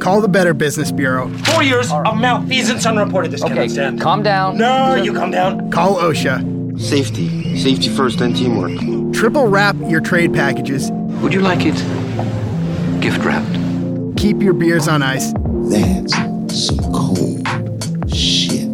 [0.00, 1.28] Call the Better Business Bureau.
[1.44, 3.30] Four years of malfeasance unreported.
[3.30, 4.00] This Okay, cannot stand.
[4.00, 4.56] calm down.
[4.56, 5.70] No, you calm down.
[5.70, 6.80] Call OSHA.
[6.80, 7.56] Safety.
[7.58, 8.72] Safety first, then teamwork.
[9.14, 10.90] Triple wrap your trade packages.
[11.22, 11.74] Would you like it
[13.02, 13.58] gift wrapped?
[14.18, 15.32] Keep your beers on ice.
[15.68, 16.14] That's
[16.66, 17.46] some cold
[18.14, 18.68] shit.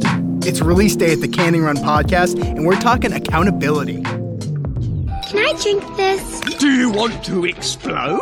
[0.47, 4.03] It's release day at the Canning Run podcast, and we're talking accountability.
[4.03, 6.41] Can I drink this?
[6.59, 8.21] Do you want to explode?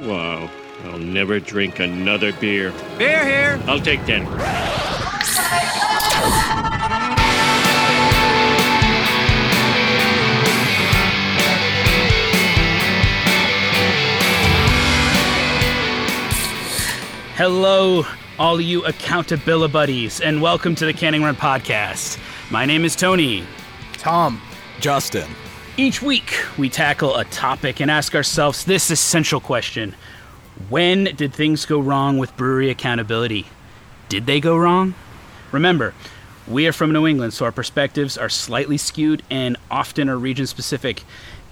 [0.00, 0.48] Wow,
[0.96, 2.72] I'll never drink another beer.
[2.96, 3.62] Beer here.
[3.66, 4.24] I'll take 10.
[17.34, 18.04] Hello,
[18.38, 22.18] all you accountability buddies, and welcome to the Canning Run podcast.
[22.50, 23.44] My name is Tony.
[23.98, 24.40] Tom.
[24.80, 25.28] Justin.
[25.76, 29.94] Each week, we tackle a topic and ask ourselves this essential question
[30.68, 33.46] When did things go wrong with brewery accountability?
[34.08, 34.94] Did they go wrong?
[35.52, 35.94] Remember,
[36.46, 40.46] we are from New England, so our perspectives are slightly skewed and often are region
[40.46, 41.02] specific.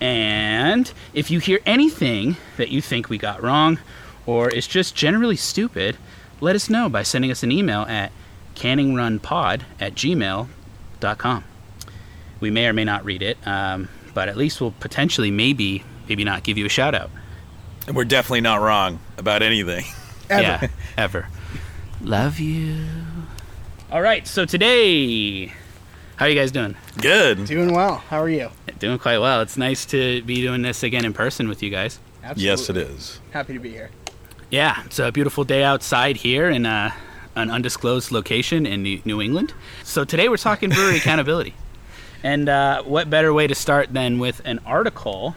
[0.00, 3.78] And if you hear anything that you think we got wrong
[4.26, 5.96] or is just generally stupid,
[6.40, 8.10] let us know by sending us an email at
[8.54, 11.44] canningrunpod at gmail.com.
[12.40, 16.24] We may or may not read it, um, but at least we'll potentially maybe, maybe
[16.24, 17.10] not give you a shout out.
[17.86, 19.84] And we're definitely not wrong about anything.
[20.30, 20.42] Ever.
[20.42, 21.28] Yeah, ever.
[22.00, 22.86] Love you.
[23.92, 25.46] All right, so today,
[26.16, 26.74] how are you guys doing?
[27.00, 27.44] Good.
[27.44, 27.96] Doing well.
[27.96, 28.50] How are you?
[28.78, 29.40] Doing quite well.
[29.42, 31.98] It's nice to be doing this again in person with you guys.
[32.22, 32.44] Absolutely.
[32.44, 33.20] Yes, it is.
[33.32, 33.90] Happy to be here.
[34.50, 36.92] Yeah, it's a beautiful day outside here in uh,
[37.36, 39.52] an undisclosed location in New New England.
[39.82, 41.54] So today we're talking brewery accountability.
[42.22, 45.36] And uh, what better way to start than with an article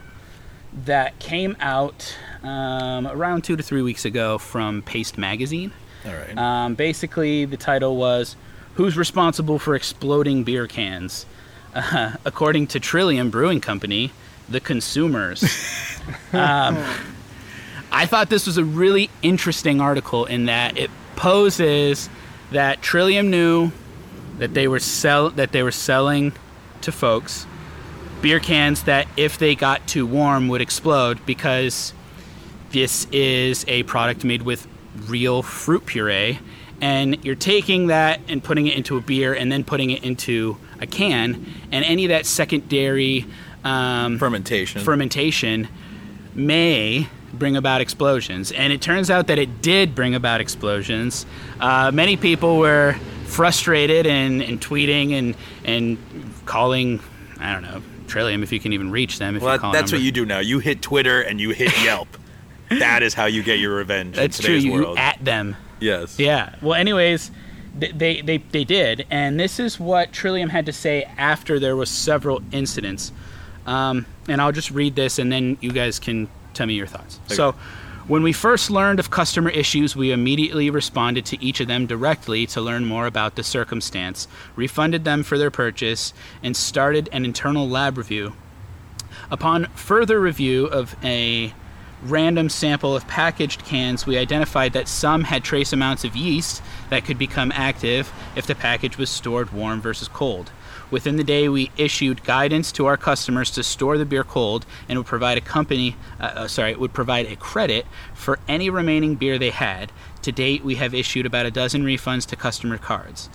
[0.86, 2.16] that came out
[2.48, 5.72] um, around two to three weeks ago from Paste Magazine.
[6.06, 6.38] All right.
[6.38, 8.36] Um, basically, the title was
[8.76, 11.26] Who's Responsible for Exploding Beer Cans?
[11.76, 14.11] Uh, according to Trillium Brewing Company,
[14.48, 15.44] the consumers.
[16.33, 16.83] um,
[17.92, 22.10] I thought this was a really interesting article in that it poses
[22.52, 23.71] that Trillium knew
[24.38, 26.32] that they were sell that they were selling
[26.82, 27.48] to folks
[28.21, 31.94] beer cans that if they got too warm would explode because
[32.72, 34.67] this is a product made with
[35.08, 36.39] real fruit puree
[36.82, 40.58] and you're taking that and putting it into a beer and then putting it into
[40.80, 43.26] a can and any of that secondary
[43.64, 44.82] um, Fermentation.
[44.82, 45.67] fermentation
[46.36, 51.26] may bring about explosions and it turns out that it did bring about explosions
[51.60, 52.95] uh, many people were
[53.26, 55.36] frustrated and, and tweeting and,
[55.66, 55.98] and
[56.45, 57.00] calling
[57.39, 59.72] i don't know trillium if you can even reach them if well, you that- call
[59.73, 60.00] that's them.
[60.00, 60.39] what you do now.
[60.39, 62.08] You hit Twitter and you hit Yelp.
[62.70, 64.98] That is how you get your revenge that's in true you world.
[64.98, 66.20] at them yes.
[66.20, 66.55] Yeah.
[66.61, 67.32] Well, anyways,
[67.80, 71.76] th- they, they they did, and this is what Trillium had to say after there
[71.76, 73.11] was several incidents.
[73.66, 77.20] Um, and I'll just read this, and then you guys can tell me your thoughts.
[77.27, 77.56] So.
[78.08, 82.45] When we first learned of customer issues, we immediately responded to each of them directly
[82.45, 87.67] to learn more about the circumstance, refunded them for their purchase, and started an internal
[87.67, 88.32] lab review.
[89.30, 91.54] Upon further review of a
[92.03, 97.05] random sample of packaged cans, we identified that some had trace amounts of yeast that
[97.05, 100.52] could become active if the package was stored warm versus cold.
[100.89, 104.97] Within the day, we issued guidance to our customers to store the beer cold and
[104.97, 109.37] would provide a company, uh, uh, sorry, would provide a credit for any remaining beer
[109.37, 109.91] they had.
[110.21, 113.29] To date, we have issued about a dozen refunds to customer cards.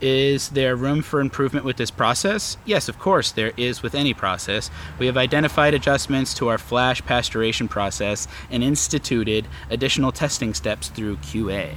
[0.00, 2.58] Is there room for improvement with this process?
[2.66, 4.70] Yes, of course, there is with any process.
[4.98, 11.16] We have identified adjustments to our flash pasteurization process and instituted additional testing steps through
[11.18, 11.72] QA.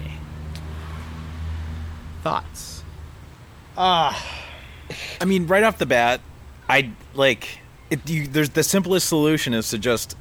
[2.24, 2.84] Thoughts?
[3.78, 4.46] Ah,
[5.22, 6.20] I mean, right off the bat,
[6.68, 7.60] I like
[7.90, 8.10] it.
[8.10, 10.18] You, there's the simplest solution is to just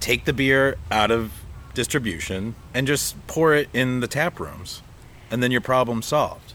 [0.00, 1.32] take the beer out of
[1.74, 4.82] distribution and just pour it in the tap rooms,
[5.30, 6.54] and then your problem's solved.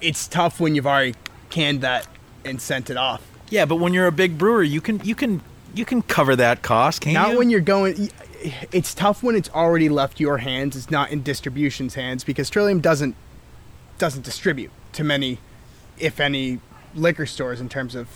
[0.00, 1.14] It's tough when you've already
[1.50, 2.06] canned that
[2.44, 3.22] and sent it off.
[3.50, 5.40] Yeah, but when you're a big brewer, you can you can
[5.74, 7.38] you can cover that cost, can't Not you?
[7.38, 8.10] when you're going.
[8.72, 10.76] It's tough when it's already left your hands.
[10.76, 13.16] It's not in distribution's hands because Trillium doesn't
[13.98, 15.38] doesn't distribute to many,
[15.98, 16.60] if any,
[16.94, 18.08] liquor stores in terms of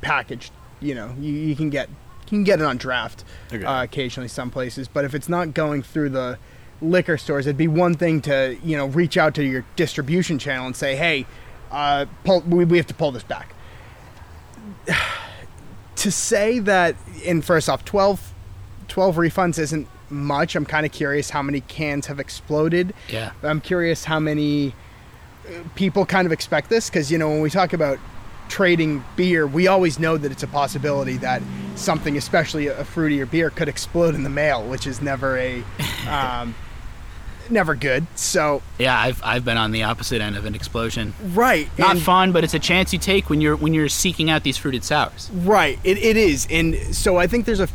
[0.00, 0.52] packaged.
[0.80, 3.64] You know, you, you can get you can get it on draft Okay.
[3.64, 6.38] uh, occasionally some places, but if it's not going through the
[6.80, 10.66] liquor stores, it'd be one thing to you know reach out to your distribution channel
[10.66, 11.26] and say, hey,
[11.70, 13.54] uh, pull, we, we have to pull this back.
[15.96, 16.96] to say that,
[17.26, 18.32] and first off, 12,
[18.88, 20.54] 12 refunds isn't much.
[20.54, 22.94] I'm kind of curious how many cans have exploded.
[23.08, 23.32] Yeah.
[23.42, 24.74] I'm curious how many
[25.46, 27.98] uh, people kind of expect this because you know when we talk about
[28.48, 31.42] trading beer, we always know that it's a possibility that
[31.74, 35.62] something, especially a fruitier beer, could explode in the mail, which is never a
[36.08, 36.54] um,
[37.50, 38.06] never good.
[38.14, 41.14] So Yeah, I've I've been on the opposite end of an explosion.
[41.32, 44.30] right, Not and- fun, but it's a chance you take when you're when you're seeking
[44.30, 45.30] out these fruited sours.
[45.32, 47.68] Right, it, it is, and so I think there's a.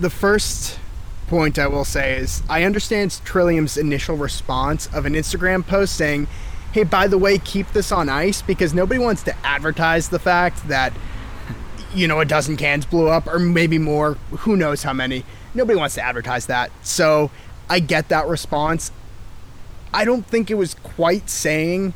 [0.00, 0.78] The first
[1.28, 6.26] point I will say is I understand Trillium's initial response of an Instagram post saying,
[6.72, 10.66] "Hey, by the way, keep this on ice," because nobody wants to advertise the fact
[10.68, 10.92] that,
[11.94, 14.14] you know, a dozen cans blew up, or maybe more.
[14.40, 15.24] Who knows how many?
[15.54, 16.72] Nobody wants to advertise that.
[16.82, 17.30] So
[17.68, 18.90] I get that response.
[19.92, 21.94] I don't think it was quite saying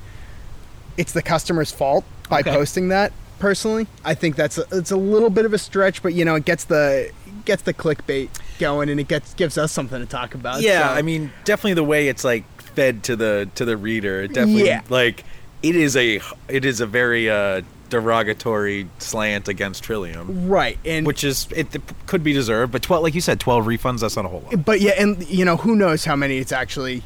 [0.97, 2.51] it's the customer's fault by Okay.
[2.53, 6.13] posting that personally i think that's a, it's a little bit of a stretch but
[6.13, 7.09] you know it gets the
[7.45, 8.29] gets the clickbait
[8.59, 11.75] going and it gets gives us something to talk about Yeah, so- I mean, definitely
[11.75, 14.23] the way it's like fed to the to the reader.
[14.23, 14.81] It definitely Yeah.
[14.89, 15.25] like
[15.63, 21.25] it is a it is a very uh, derogatory slant against Trillium, right and which
[21.25, 22.73] is it, it could be deserved.
[22.73, 24.01] But twelve, like you said, twelve refunds.
[24.01, 24.65] That's not a whole lot.
[24.65, 27.03] but yeah and you know who knows how many it's actually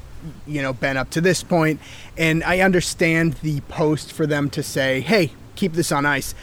[0.47, 1.81] you know been up to this point.
[2.17, 6.35] and i understand the post for them to say hey keep this on ice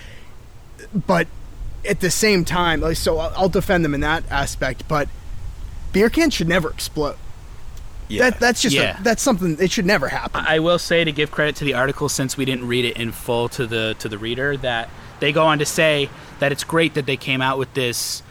[0.94, 1.28] but
[1.88, 5.08] at the same time like so i'll, I'll defend them in that aspect but
[5.94, 7.16] beer cans should never explode
[8.10, 11.12] Yeah, that, that's just a- that's something it should never happen I will say to
[11.12, 14.10] give credit to the article since we didn't read it in full to the to
[14.10, 14.90] the reader that
[15.20, 16.10] they go on to say
[16.40, 18.24] that it's great that they came out with this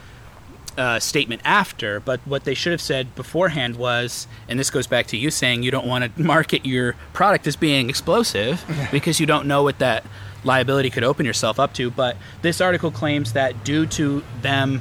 [0.79, 5.07] uh, statement after, but what they should have said beforehand was, and this goes back
[5.09, 9.27] to you saying you don't want to market your product as being explosive because you
[9.27, 10.05] don't know what that
[10.45, 11.91] liability could open yourself up to.
[11.91, 14.81] But this article claims that due to them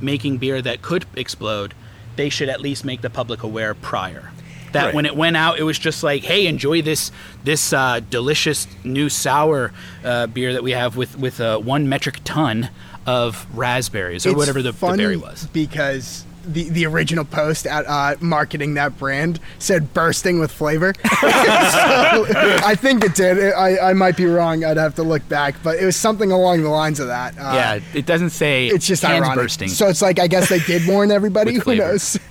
[0.00, 1.74] making beer that could explode,
[2.16, 4.30] they should at least make the public aware prior.
[4.72, 4.94] That Right.
[4.94, 7.10] when it went out, it was just like, "Hey, enjoy this
[7.44, 9.72] this uh, delicious new sour
[10.04, 12.68] uh, beer that we have with with uh, one metric ton
[13.06, 17.86] of raspberries or It's whatever the, the berry was." because the the original post at
[17.86, 20.92] uh, marketing that brand said bursting with flavor.
[21.04, 23.52] so, I think it did.
[23.52, 24.64] I, I might be wrong.
[24.64, 27.36] I'd have to look back, but it was something along the lines of that.
[27.38, 29.36] Uh, yeah, it doesn't say it's just cans ironic.
[29.44, 29.68] bursting.
[29.68, 31.54] So it's like I guess they did warn everybody.
[31.54, 31.82] Who flavor.
[31.82, 32.18] knows?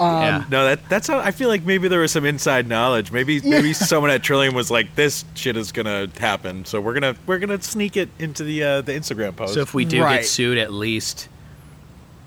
[0.00, 0.44] yeah.
[0.50, 3.12] No, that that's how I feel like maybe there was some inside knowledge.
[3.12, 7.16] Maybe maybe someone at Trillium was like, "This shit is gonna happen, so we're gonna
[7.26, 10.16] we're gonna sneak it into the uh, the Instagram post." So if we do Right.
[10.18, 11.28] get sued, at least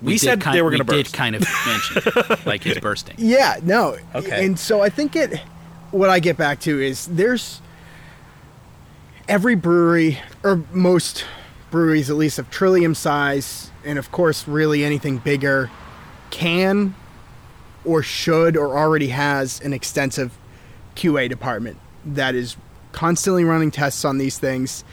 [0.02, 1.14] We did said kind, they were gonna did burst.
[1.14, 3.14] kind of mention like it's bursting.
[3.18, 3.96] Yeah, no.
[4.14, 4.44] Okay.
[4.44, 5.40] And so I think it
[5.90, 7.60] what I get back to is there's
[9.28, 11.24] every brewery or most
[11.70, 15.70] breweries at least of trillium size and of course really anything bigger
[16.30, 16.94] can
[17.84, 20.36] or should or already has an extensive
[20.94, 22.56] QA department that is
[22.92, 24.84] constantly running tests on these things.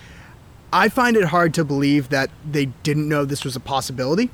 [0.71, 4.29] I find it hard to believe that they didn't know this was a possibility.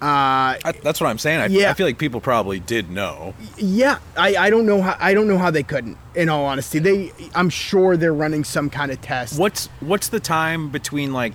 [0.00, 1.40] Uh, I, that's what I'm saying.
[1.40, 1.70] I, Yeah.
[1.70, 3.34] I feel like people probably did know.
[3.56, 5.98] Yeah, I, I don't know how I don't know how they couldn't.
[6.14, 9.38] In all honesty, they I'm sure they're running some kind of test.
[9.38, 11.32] What's what's the time between like?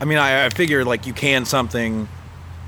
[0.00, 2.06] I mean, I, I figure like you can something,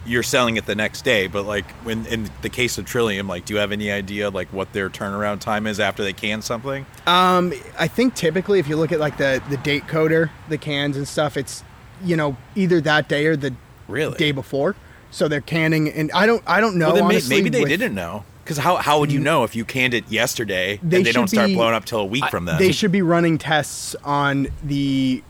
[0.04, 1.28] you're selling it the next day.
[1.28, 4.52] But like when in the case of Trillium, like, do you have any idea like
[4.52, 6.84] what their turnaround time is after they can something?
[7.06, 10.96] Um, I think typically if you look at like the the date coder, the cans
[10.96, 11.62] and stuff, it's
[12.02, 13.54] you know either that day or the
[13.88, 14.16] Really?
[14.18, 14.76] day before.
[15.10, 16.92] So they're canning, and I don't I don't know.
[16.94, 18.24] well, honestly, maybe they with- didn't know.
[18.44, 21.26] Because how, how would you know if you canned it yesterday They and they don't
[21.26, 22.58] start be- blowing up till a week from then?
[22.58, 25.24] They should be running tests on the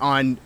[0.00, 0.38] on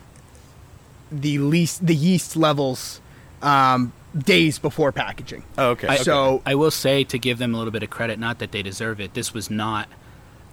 [1.13, 3.03] the least the yeast levels
[3.43, 5.45] um, days before packaging.
[5.59, 5.87] Oh, okay.
[5.89, 6.03] I, okay.
[6.03, 8.63] So I will say to give them a little bit of credit, not that they
[8.63, 9.13] deserve it.
[9.13, 9.89] This was not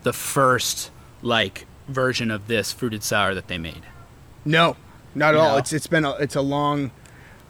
[0.03, 0.91] the first
[1.21, 3.83] like version of this fruited sour that they made.
[4.43, 4.75] No,
[5.15, 5.51] not at all.
[5.53, 5.57] No.
[5.57, 6.91] It's it's been a it's a long,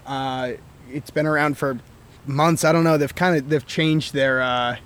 [0.05, 0.53] uh,
[0.91, 1.79] it's been around for
[2.25, 2.63] months.
[2.63, 2.98] I don't know.
[2.98, 4.77] They've kind of they've changed their uh,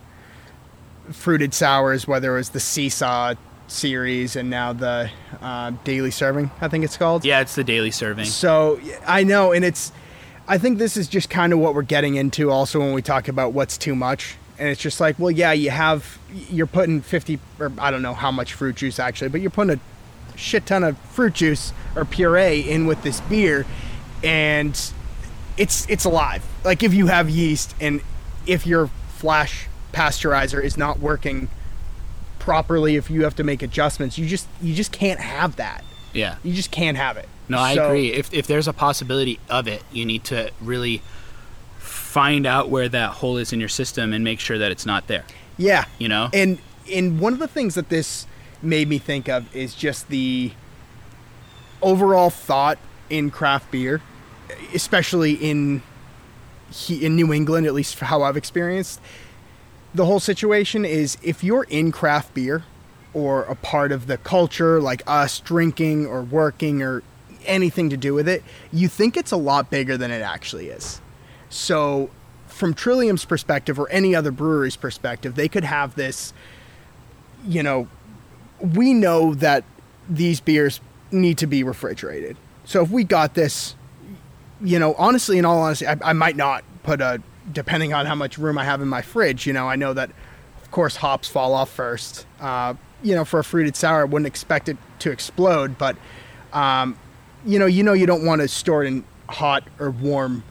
[1.11, 3.35] fruited sours, whether it was the Seesaw
[3.67, 5.09] series and now the
[5.41, 6.51] uh, Daily Serving.
[6.61, 7.25] I think it's called.
[7.25, 8.25] Yeah, it's the daily serving.
[8.25, 9.91] So I know, and it's.
[10.47, 12.51] I think this is just kind of what we're getting into.
[12.51, 15.71] Also, when we talk about what's too much, and it's just like, well, yeah, you
[15.71, 16.19] have
[16.49, 19.77] you're putting fifty or I don't know how much fruit juice actually, but you're putting
[19.77, 23.65] a shit ton of fruit juice or puree in with this beer,
[24.23, 24.79] and
[25.57, 26.43] it's it's alive.
[26.63, 28.01] Like if you have yeast and
[28.45, 31.47] if your flash pasteurizer is not working
[32.39, 35.83] properly, if you have to make adjustments, you just you just can't have that.
[36.13, 36.35] Yeah.
[36.43, 37.27] You just can't have it.
[37.49, 38.11] No, I So- agree.
[38.11, 41.01] If if there's a possibility of it, you need to really
[41.79, 45.07] find out where that hole is in your system and make sure that it's not
[45.07, 45.25] there.
[45.57, 45.85] Yeah.
[45.99, 46.29] You know?
[46.33, 46.59] And
[46.91, 48.27] and one of the things that this
[48.61, 50.51] made me think of is just the
[51.81, 52.77] overall thought
[53.09, 54.01] in craft beer,
[54.73, 55.81] especially in
[56.71, 58.99] he, in New England, at least how I've experienced.
[59.93, 62.63] The whole situation is if you're in craft beer
[63.13, 67.01] or a part of the culture like us drinking or working or
[67.45, 71.01] anything to do with it, you think it's a lot bigger than it actually is.
[71.49, 72.09] So,
[72.47, 76.33] from Trillium's perspective or any other brewery's perspective, they could have this,
[77.45, 77.87] you know,
[78.59, 79.63] we know that
[80.09, 80.79] these beers
[81.11, 82.37] need to be refrigerated.
[82.65, 83.75] So, if we got this,
[84.61, 87.21] you know, honestly, in all honesty, I, I might not put a,
[87.51, 90.09] depending on how much room I have in my fridge, you know, I know that,
[90.61, 92.25] of course, hops fall off first.
[92.39, 95.95] Uh, you know, for a fruited sour, I wouldn't expect it to explode, but,
[96.53, 96.97] um,
[97.45, 100.43] you know, you know, you don't want to store it in hot or warm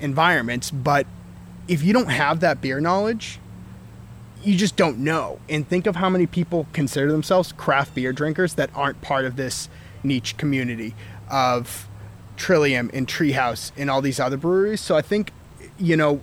[0.00, 1.06] environments, but
[1.66, 3.38] if you don't have that beer knowledge,
[4.42, 5.38] you just don't know.
[5.48, 9.36] And think of how many people consider themselves craft beer drinkers that aren't part of
[9.36, 9.68] this
[10.02, 10.94] niche community
[11.28, 11.88] of
[12.38, 14.80] Trillium and Treehouse and all these other breweries.
[14.80, 15.32] So I think,
[15.78, 16.20] you know,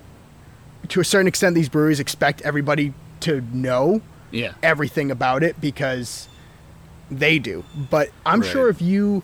[0.89, 4.53] to a certain extent, these breweries expect everybody to know Yeah.
[4.63, 6.27] everything about it because
[7.11, 7.63] they do.
[7.89, 8.49] But I'm Right.
[8.51, 9.23] sure if you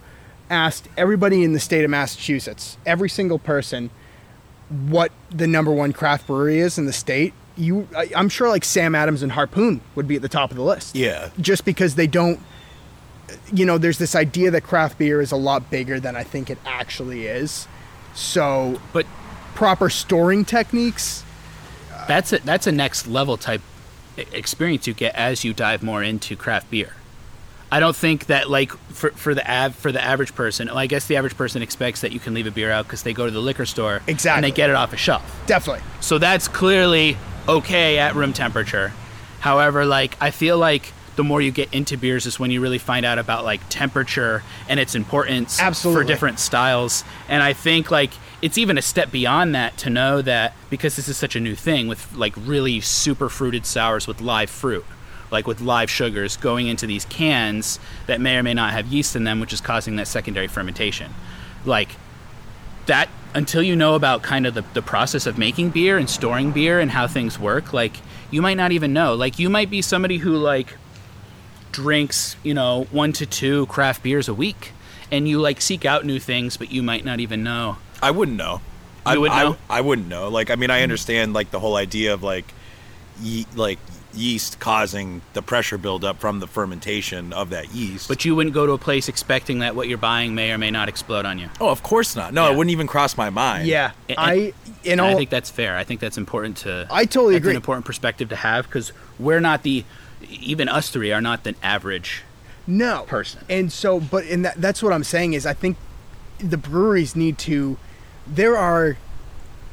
[0.49, 3.89] asked everybody in the state of Massachusetts, every single person,
[4.69, 8.63] what the number one craft brewery is in the state, you, I, I'm sure like
[8.65, 10.95] Sam Adams and Harpoon would be at the top of the list.
[10.95, 11.29] Yeah.
[11.39, 12.39] Just because they don't,
[13.53, 16.49] you know, there's this idea that craft beer is a lot bigger than I think
[16.49, 17.67] it actually is.
[18.13, 19.05] So, But
[19.55, 21.23] proper storing techniques.
[22.07, 23.61] that's a that's a next level type
[24.33, 26.93] experience you get as you dive more into craft beer.
[27.71, 30.67] I don't think that like for for the av- for the average person.
[30.67, 33.03] Well, I guess the average person expects that you can leave a beer out because
[33.03, 35.23] they go to the liquor store exactly and they get it off a shelf.
[35.47, 35.83] Definitely.
[36.01, 38.91] So that's clearly okay at room temperature.
[39.39, 42.79] However, like I feel like the more you get into beers is when you really
[42.79, 46.01] find out about like temperature and its importance Absolutely.
[46.01, 47.03] for different styles.
[47.29, 48.09] And I think like
[48.41, 51.53] it's even a step beyond that to know that because this is such a new
[51.53, 54.83] thing with like really super fruited sours with live fruit,
[55.29, 59.15] like with live sugars going into these cans that may or may not have yeast
[59.15, 61.13] in them, which is causing that secondary fermentation.
[61.65, 61.89] Like
[62.87, 66.49] that until you know about kind of the, the process of making beer and storing
[66.49, 67.93] beer and how things work like
[68.31, 70.75] you might not even know like you might be somebody who like
[71.71, 74.71] drinks you know one to two craft beers a week
[75.11, 78.37] and you like seek out new things but you might not even know I wouldn't
[78.37, 78.61] know.
[79.05, 79.57] You I, wouldn't I, know?
[79.69, 80.29] I wouldn't know.
[80.29, 82.51] Like, I mean, I understand like the whole idea of like,
[83.21, 83.77] ye- like
[84.13, 88.07] yeast causing the pressure buildup from the fermentation of that yeast.
[88.07, 90.71] but you wouldn't go to a place expecting that what you're buying may or may
[90.71, 92.33] not explode on you oh, of course not.
[92.33, 92.53] No, Yeah.
[92.53, 93.67] it wouldn't even cross my mind.
[93.67, 93.91] Yeah.
[94.09, 94.33] And- I,
[94.83, 97.43] in and all, i think that's fair i think that's important to I totally that's
[97.43, 97.51] agree.
[97.51, 99.85] an important perspective to have because we're not the
[100.29, 102.23] even us three are not the average
[102.67, 103.43] no person.
[103.49, 105.77] And so, but and that, that's what I'm saying is I think
[106.39, 107.77] the breweries need to.
[108.27, 108.97] There are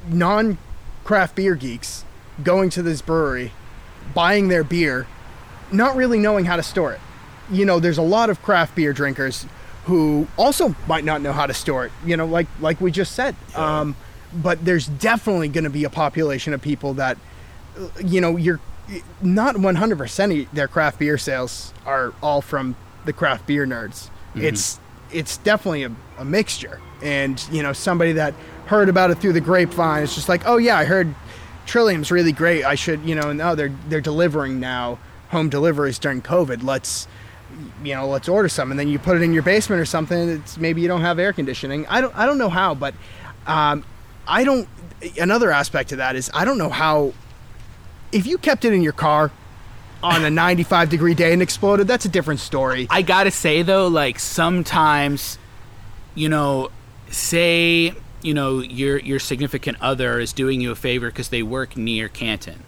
[0.09, 2.05] non-craft beer geeks
[2.43, 3.53] going to this brewery,
[4.15, 5.07] buying their beer,
[5.71, 7.01] not really knowing how to store it.
[7.51, 9.47] You know, there's a lot of craft beer drinkers
[9.85, 11.93] who also might not know how to store it.
[12.05, 13.37] You know, like like we just said.
[13.55, 13.97] Um,
[14.33, 17.17] but there's definitely going to be a population of people that,
[18.05, 18.61] you know, you're
[19.23, 24.11] not 100% their craft beer sales are all from the craft beer nerds.
[24.35, 24.79] It's
[25.11, 26.81] it's definitely a, a mixture.
[27.03, 28.35] And, you know, somebody that
[28.67, 31.15] heard about it through the grapevine is just like, oh yeah, I heard
[31.67, 32.65] Trillium's really great.
[32.65, 34.99] I should, you know, oh, they're they're delivering now
[35.31, 36.63] home deliveries during COVID.
[36.63, 37.07] Let's
[37.83, 40.29] you know, let's order some, and then you put it in your basement or something.
[40.29, 41.87] It's maybe you don't have air conditioning.
[41.87, 42.95] I don't, I don't know how, but
[43.47, 43.85] um,
[44.27, 44.69] I don't.
[45.19, 47.13] Another aspect of that is I don't know how.
[48.13, 49.31] If you kept it in your car
[50.03, 52.87] on a 95 degree day and exploded, that's a different story.
[52.91, 55.39] I gotta say though, like sometimes,
[56.15, 56.71] you know,
[57.11, 61.77] say you know your your significant other is doing you a favor because they work
[61.77, 62.65] near Canton,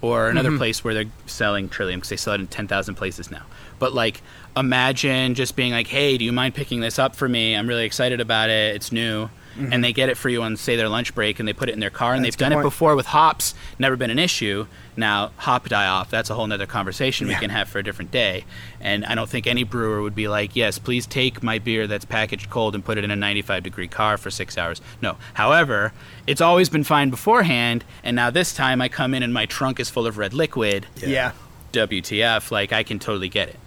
[0.00, 0.58] or another mm-hmm.
[0.58, 3.42] place where they're selling Trillium because they sell it in ten thousand places now.
[3.78, 4.22] But like,
[4.56, 7.54] imagine just being like, "Hey, do you mind picking this up for me?
[7.54, 8.76] I'm really excited about it.
[8.76, 9.72] It's new." Mm-hmm.
[9.72, 11.72] And they get it for you on say their lunch break, and they put it
[11.72, 14.18] in their car, and That's they've done good it before with hops, never been an
[14.18, 14.66] issue.
[14.96, 18.10] Now hop die off, that's a whole nother conversation we can have for a different
[18.10, 18.44] day.
[18.80, 22.04] And I don't think any brewer would be like, yes, please take my beer that's
[22.04, 24.80] packaged cold and put it in a 95 degree car for six hours.
[25.02, 25.16] No.
[25.34, 25.92] However,
[26.26, 29.80] it's always been fine beforehand, and now this time I come in and my trunk
[29.80, 30.86] is full of red liquid.
[30.96, 31.32] yeah.
[31.72, 32.50] WTF?
[32.50, 33.58] Like I can totally get it.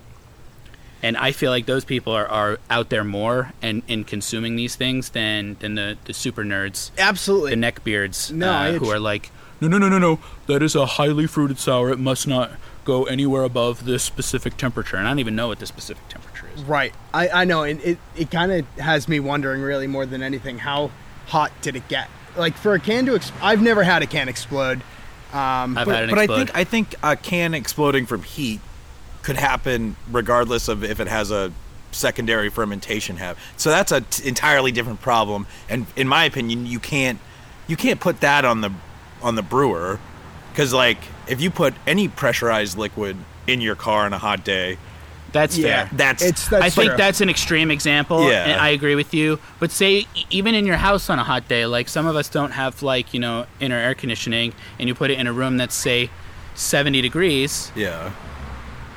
[1.03, 4.75] And I feel like those people are, are out there more and in consuming these
[4.75, 7.55] things than than the, the super nerds, Absolutely.
[7.55, 10.85] the neckbeards, No, uh, who are like, no, no, no, no, no, that is a
[10.85, 11.89] highly fruited sour.
[11.91, 12.51] It must not
[12.83, 16.47] go anywhere above this specific temperature, and I don't even know what the specific temperature
[16.55, 16.63] is.
[16.63, 16.93] Right.
[17.13, 20.59] I, I know, and it, it kind of has me wondering, really, more than anything,
[20.59, 20.91] how
[21.27, 22.09] hot did it get?
[22.35, 24.81] Like, for a can to explode, I've never had a can explode.
[25.33, 28.59] Um, I've but, had it but I think I think a can exploding from heat
[29.23, 31.51] could happen regardless of if it has a
[31.91, 33.37] secondary fermentation have.
[33.57, 35.45] So that's a t- entirely different problem.
[35.69, 37.19] And in my opinion, you can't
[37.67, 38.71] you can't put that on the
[39.21, 39.99] on the brewer
[40.51, 40.97] because like
[41.27, 44.77] if you put any pressurized liquid in your car on a hot day,
[45.33, 45.97] That's yeah, fair.
[45.97, 48.45] that's it's that's I think that's an extreme example, Yeah.
[48.45, 49.39] and I agree with you.
[49.59, 52.29] But say e- even in your house on a hot day, like some of us
[52.29, 55.57] don't have like you know inner air conditioning, and you put it in a room
[55.57, 56.09] that's say
[56.55, 58.11] seventy degrees, yeah.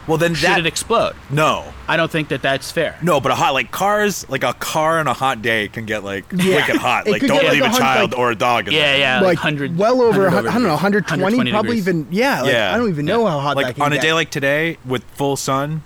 [0.06, 1.14] Well, then should that it explode?
[1.30, 1.64] no.
[1.86, 2.96] I don't think that that's fair.
[3.02, 6.02] No, but a hot like cars, like a car on a hot day can get
[6.04, 6.56] like Yeah.
[6.56, 7.06] wicked hot.
[7.06, 8.68] It Like don't get, leave like, a a child like- or a dog.
[8.68, 8.98] In Yeah, there.
[8.98, 11.88] yeah, like, like hundred, well over, 100 I don't know, 120, 120 probably degrees.
[11.88, 12.74] even, yeah, like, Yeah.
[12.74, 14.02] I don't even know how hot that like can on a get.
[14.02, 15.82] day like today with full sun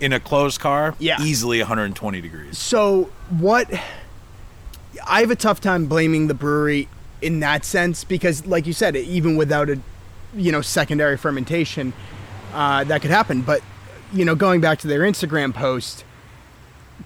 [0.00, 0.94] in a closed car.
[0.98, 1.20] Yeah.
[1.22, 2.56] easily 120 degrees.
[2.58, 3.70] So what?
[5.06, 6.88] I have a tough time blaming the brewery
[7.22, 9.78] in that sense because, like you said, even without a,
[10.34, 11.92] you know, secondary fermentation,
[12.52, 13.42] uh, that could happen.
[13.42, 13.62] But
[14.12, 16.04] you know, going back to their Instagram post,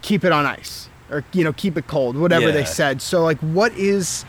[0.02, 3.02] keep it on ice or you know, keep it cold, whatever they said.
[3.02, 4.24] So like, what is?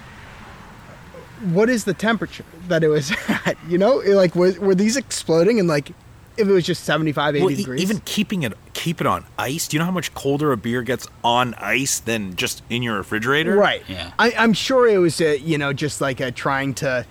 [1.52, 3.58] What is the temperature that it was at?
[3.68, 5.90] You know, like was, were these exploding and like
[6.36, 7.82] if it was just 75, 80 Well, e- degrees?
[7.82, 9.68] even keeping it keep it on ice.
[9.68, 12.98] Do you know how much colder a beer gets on ice than just in your
[12.98, 13.56] refrigerator?
[13.56, 13.84] Right.
[13.88, 14.12] Yeah.
[14.20, 17.06] I, I'm sure it was, a, you know, just like a trying to,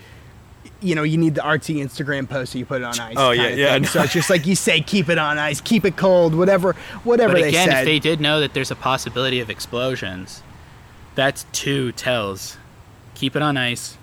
[0.81, 3.15] you know, you need the artsy Instagram post so you put it on ice.
[3.17, 3.83] Oh, yeah, yeah, thing.
[3.83, 3.89] no.
[3.89, 7.35] So it's just like you say, keep it on ice, keep it cold, whatever, whatever
[7.35, 7.79] But they again, said.
[7.81, 10.43] if they did know that there's a possibility of explosions,
[11.15, 12.57] that's two tells.
[13.15, 13.97] Keep it on ice.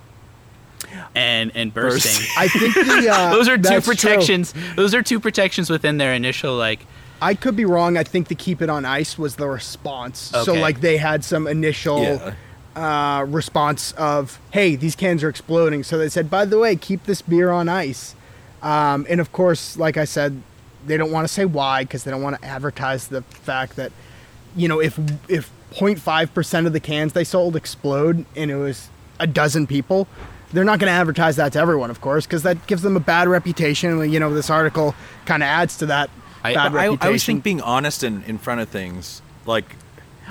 [1.13, 2.25] And and bursting.
[2.37, 3.93] I think the uh, Those are two that's true.
[3.95, 4.53] protections.
[4.75, 6.85] Those are two protections within their initial like.
[7.21, 7.97] I could be wrong.
[7.97, 10.17] I think the keep it on ice was the response.
[10.19, 12.33] So like they had some initial Yeah.
[12.79, 17.03] Uh, response of, "Hey, these cans are exploding." So they said, "By the way, keep
[17.05, 18.15] this beer on ice."
[18.61, 20.41] Um, and of course, like I said,
[20.85, 23.91] they don't want to say why because they don't want to advertise the fact that,
[24.55, 28.89] you know, if if 0.5 percent of the cans they sold explode and it was
[29.19, 30.07] a dozen people,
[30.53, 32.99] they're not going to advertise that to everyone, of course, because that gives them a
[33.01, 34.11] bad reputation.
[34.11, 36.09] You know, this article kind of adds to that
[36.43, 39.75] I- bad I, I always think being honest in, in front of things, like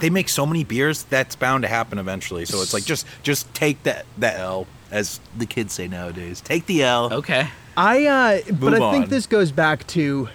[0.01, 2.45] they make so many beers, that's bound to happen eventually.
[2.45, 6.41] So it's like just just take that that L, as the kids say nowadays.
[6.41, 7.13] Take the L.
[7.13, 7.49] Okay.
[7.77, 9.11] I uh but I think on.
[9.11, 10.29] this goes back to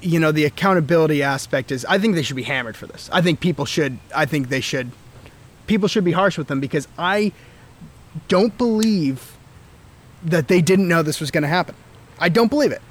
[0.00, 3.08] you know the accountability aspect is I think they should be hammered for this.
[3.12, 4.90] I think people should I think they should
[5.66, 7.32] people should be harsh with them because I
[8.28, 9.36] don't believe
[10.24, 11.74] that they didn't know this was going to happen.
[12.18, 12.82] I don't believe it.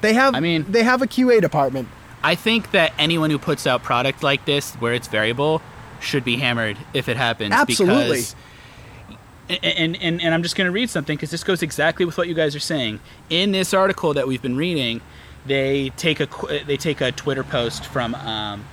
[0.00, 1.88] They have I mean- they have a QA department.
[2.24, 5.60] I think that anyone who puts out product like this, where it's variable,
[6.00, 7.52] should be hammered if it happens.
[7.52, 8.22] Absolutely.
[8.22, 8.36] Because,
[9.62, 12.26] and, and, and I'm just going to read something because this goes exactly with what
[12.26, 13.00] you guys are saying.
[13.28, 15.02] In this article that we've been reading,
[15.44, 16.28] they take a
[16.66, 18.64] they take a Twitter post from um,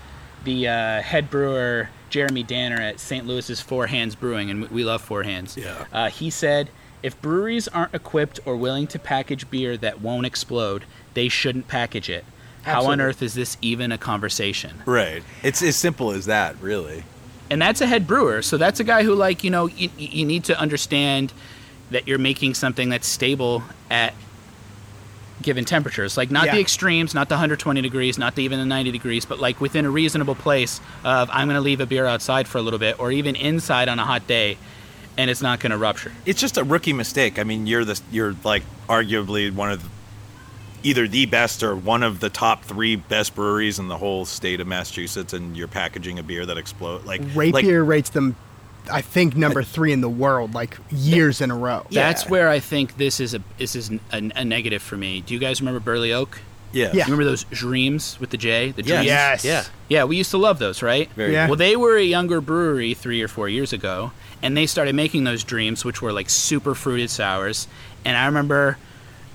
[0.45, 3.27] the uh, head brewer Jeremy Danner at St.
[3.27, 5.57] Louis's Four Hands Brewing, and we love Four Hands.
[5.57, 5.85] Yeah.
[5.91, 6.69] Uh, he said,
[7.03, 10.85] if breweries aren't equipped or willing to package beer that won't explode,
[11.15, 12.23] they shouldn't package it.
[12.63, 14.81] How on earth is this even a conversation?
[14.85, 15.23] Right.
[15.43, 17.03] It's as simple as that, really.
[17.49, 20.25] And that's a head brewer, so that's a guy who, like, you know, you, you
[20.25, 21.33] need to understand
[21.89, 24.13] that you're making something that's stable at
[25.41, 26.17] given temperatures.
[26.17, 26.55] Like, not Yeah.
[26.55, 29.85] the extremes, not the 120 degrees, not the, even the 90 degrees, but like within
[29.85, 32.99] a reasonable place of I'm going to leave a beer outside for a little bit,
[32.99, 34.57] or even inside on a hot day,
[35.17, 36.11] and it's not going to rupture.
[36.25, 37.39] It's just a rookie mistake.
[37.39, 39.89] I mean, you're the you're like arguably one of the,
[40.83, 44.59] either the best or one of the top three best breweries in the whole state
[44.59, 47.05] of Massachusetts, and you're packaging a beer that explodes.
[47.05, 48.35] Like RateBeer rates them
[48.91, 51.85] I think number 3 in the world like years in a row.
[51.91, 52.29] That's Yeah.
[52.31, 55.21] where I think this is a this is a, a negative for me.
[55.21, 56.39] Do you guys remember Burley Oak?
[56.73, 57.03] yeah, Yeah.
[57.03, 58.71] Remember those dreams with the J?
[58.71, 59.05] The dreams?
[59.05, 59.45] Yes.
[59.45, 59.65] Yeah.
[59.87, 61.11] Yeah, we used to love those, right?
[61.15, 61.45] Very Yeah.
[61.47, 65.25] Well, they were a younger brewery three or four years ago, and they started making
[65.25, 67.67] those dreams, which were like super fruited sours.
[68.03, 68.77] And I remember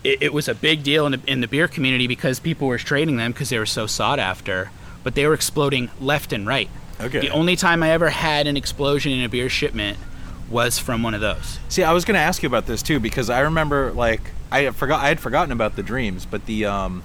[0.06, 2.78] it, it was a big deal in the, in the beer community because people were
[2.78, 4.70] trading them because they were so sought after.
[5.04, 6.68] But they were exploding left and right.
[7.00, 7.20] Okay.
[7.20, 9.98] The only time I ever had an explosion in a beer shipment
[10.50, 11.58] was from one of those.
[11.68, 14.60] See, I was going to ask you about this too because I remember like I
[14.62, 17.02] had forgot I had forgotten about the dreams, but the um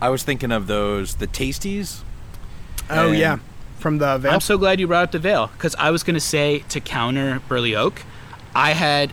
[0.00, 2.02] I was thinking of those the tasties.
[2.90, 3.38] Oh And- yeah,
[3.78, 4.32] from the Veil.
[4.32, 7.40] I'm so glad you brought up the Veil because I was gonna say to counter
[7.48, 8.02] Burley Oak,
[8.54, 9.12] I had.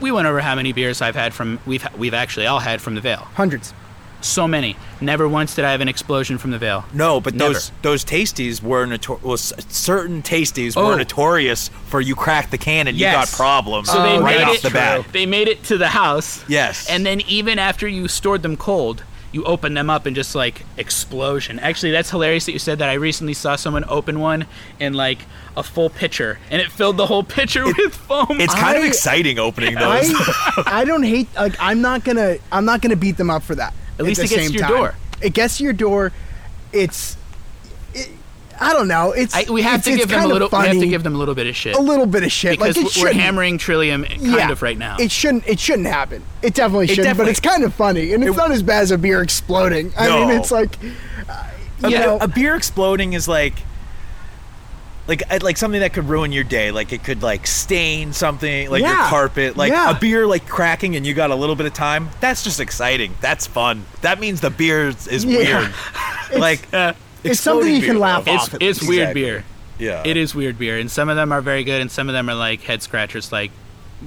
[0.00, 2.94] We went over how many beers I've had from we've we've actually all had from
[2.94, 3.26] the Veil.
[3.34, 3.72] Hundreds.
[4.20, 4.76] So many.
[5.00, 6.84] Never once did I have an explosion from the Veil.
[6.92, 7.52] No, but Never.
[7.54, 10.86] those those tasties were notor- well, certain tasties Oh.
[10.88, 14.44] were notorious for you crack the can and you got problems So they right made
[14.44, 15.04] off it the bat.
[15.12, 16.42] They made it to the house.
[16.48, 16.88] Yes.
[16.90, 20.64] And then even after you stored them cold, you open them up and just like
[20.76, 21.58] explosion.
[21.58, 22.88] Actually, that's hilarious that you said that.
[22.88, 24.46] I recently saw someone open one
[24.80, 25.18] in like
[25.56, 28.26] a full pitcher, and it filled the whole pitcher with foam.
[28.30, 30.10] It's kind of exciting opening those.
[30.14, 33.54] I, I don't hate like I'm not gonna I'm not gonna beat them up for
[33.54, 33.74] that.
[33.98, 34.76] At least the it gets same to your time.
[34.76, 34.94] door.
[35.20, 36.12] It gets to your door.
[36.72, 37.17] It's it,
[38.60, 39.12] I don't know.
[39.12, 40.48] It's I, we have it's, to give them a kind of little.
[40.60, 42.58] We have to give them a little bit of shit a little bit of shit
[42.58, 44.96] because like it we're hammering Trillium kind yeah, of right now.
[44.98, 46.22] It shouldn't it shouldn't happen.
[46.42, 47.04] It definitely shouldn't.
[47.04, 49.92] definitely- but it's kind of funny, and it's not as bad as a beer exploding.
[49.96, 50.26] I No.
[50.28, 50.76] mean, it's like
[51.28, 51.44] uh,
[51.84, 53.54] a, you know, a beer exploding is like
[55.06, 58.68] like uh, like something that could ruin your day like it could like stain something
[58.70, 59.90] like your carpet like Yeah.
[59.96, 63.14] a beer like cracking and you got a little bit of time that's just exciting
[63.22, 65.60] that's fun that means the beer is, is Yeah.
[66.30, 66.68] weird like
[67.24, 68.34] it's something exploding you can laugh though.
[68.34, 68.54] it's off.
[68.54, 69.22] at it's weird Exactly.
[69.22, 69.44] beer.
[69.78, 72.12] yeah It is weird beer, and some of them are very good, and some of
[72.12, 73.30] them are like head scratchers.
[73.32, 73.50] Like,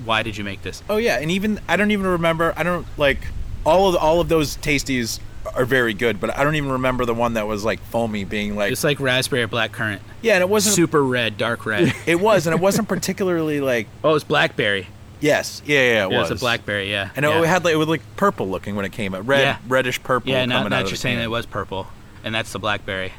[0.05, 0.81] why did you make this?
[0.89, 3.19] oh yeah and even i don't even remember i don't like
[3.65, 5.19] all of all of those tasties
[5.53, 8.55] are very good but i don't even remember the one that was like foamy being
[8.55, 11.93] like It's like raspberry or black currant, yeah and it wasn't super red, dark red.
[12.05, 14.87] it was and it wasn't particularly like oh, it's blackberry.
[15.19, 16.89] yes yeah yeah, yeah it Yeah, was it's a blackberry.
[16.89, 17.41] Yeah, And yeah.
[17.41, 19.57] it had like it was like purple looking when it came out, red, Yeah.
[19.67, 20.31] reddish purple.
[20.31, 21.87] Yeah, now, coming now out that of you're saying that it was purple,
[22.23, 23.13] and that's the blackberry.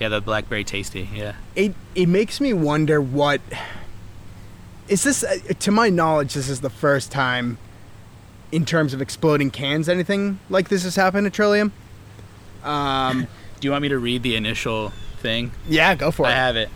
[0.00, 1.08] Yeah, the blackberry tasty.
[1.14, 1.34] Yeah.
[1.54, 3.40] it it makes me wonder what
[4.88, 7.58] is this uh, to my knowledge this is the first time
[8.50, 11.72] in terms of exploding cans anything like this has happened at Trillium
[12.64, 13.26] um
[13.60, 15.52] Do you want me to read the initial thing?
[15.68, 16.68] yeah go for I it I have it.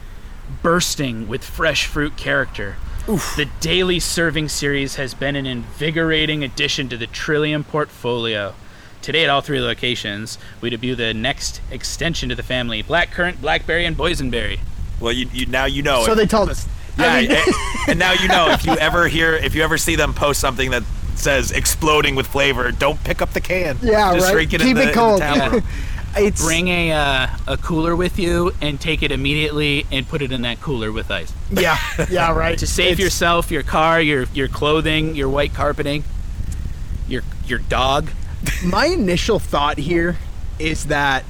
[0.62, 2.76] Bursting with fresh fruit character.
[3.06, 8.54] The daily serving series has been an invigorating addition to the Trillium portfolio.
[9.06, 13.84] Today, at all three locations, we debut the next extension to the family: blackcurrant, blackberry,
[13.84, 14.58] and boysenberry.
[14.98, 16.04] Well, you, you now you know.
[16.04, 16.16] so it.
[16.16, 16.66] they told us
[16.98, 17.54] yeah, I mean- and,
[17.90, 20.72] and now you know if you ever hear if you ever see them post something
[20.72, 20.82] that
[21.14, 23.78] says exploding with flavor, don't pick up the can.
[23.80, 25.62] yeah just right drink it keep in the, it the cold tap room.
[26.16, 30.32] it's Bring a uh, a cooler with you and take it immediately and put it
[30.32, 31.78] in that cooler with ice yeah
[32.10, 36.02] yeah right to save It's- yourself, your car, your your clothing, your white carpeting,
[37.06, 38.10] your your dog.
[38.64, 40.16] My initial thought here
[40.58, 41.24] is that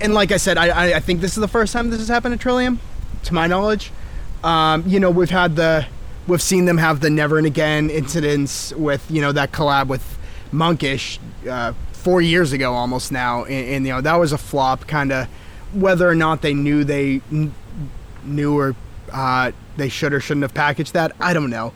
[0.00, 2.32] and like I said, I, I, think this is the first time this has happened
[2.32, 2.80] at Trillium,
[3.24, 3.92] to my knowledge.
[4.42, 5.86] Um, you know, we've had the
[6.26, 10.18] we've seen them have the never and again incidents with, you know, that collab with
[10.52, 13.44] Monkish uh, four years ago almost now.
[13.44, 15.28] And, and you know, that was a flop kinda
[15.72, 17.54] whether or not they knew they kn-
[18.24, 18.74] knew or
[19.12, 21.72] uh, they should or shouldn't have packaged that, I don't know.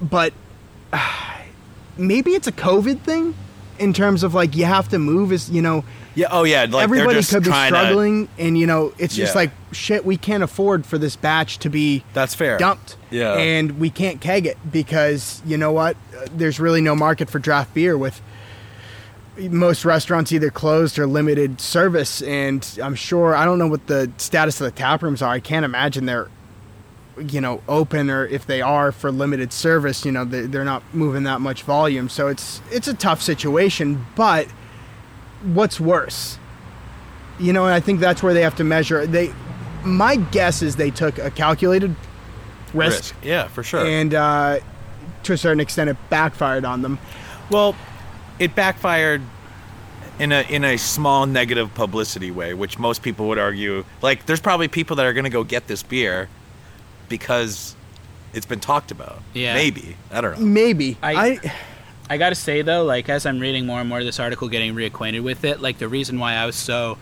[0.00, 0.32] But
[1.96, 3.34] maybe it's a COVID thing
[3.78, 6.28] in terms of like you have to move is you know Yeah.
[6.30, 6.60] Oh yeah.
[6.62, 9.40] Like they're everybody just could be struggling and you know it's just Yeah.
[9.40, 12.58] like shit we can't afford for this batch to be that's fair.
[12.58, 13.34] dumped Yeah.
[13.34, 15.96] and we can't keg it because you know what
[16.30, 18.20] there's really no market for draft beer with
[19.38, 24.10] most restaurants either closed or limited service and i'm sure i don't know what the
[24.18, 26.28] status of the tap rooms are i can't imagine they're
[27.28, 30.82] you know open or if they are for limited service you know they- they're not
[30.94, 34.46] moving that much volume so it's it's a tough situation but
[35.42, 36.38] what's worse
[37.38, 39.32] you know and i think that's where they have to measure they
[39.84, 41.94] my guess is they took a calculated
[42.72, 43.14] risk, Risk.
[43.22, 43.84] Yeah, for sure.
[43.84, 44.60] and uh,
[45.24, 46.98] to a certain extent it backfired on them
[47.50, 47.74] Well,
[48.38, 49.20] it backfired
[50.18, 53.84] in a in a small negative publicity way, which most people would argue.
[54.02, 56.28] Like, there's probably people that are going to go get this beer
[57.12, 57.76] because
[58.32, 59.20] it's been talked about.
[59.34, 59.54] Yeah.
[59.54, 60.44] maybe I don't know.
[60.46, 61.52] maybe I- I
[62.10, 64.74] I gotta say though, like as I'm reading more and more of this article, getting
[64.74, 66.98] reacquainted with it, like the reason why I was so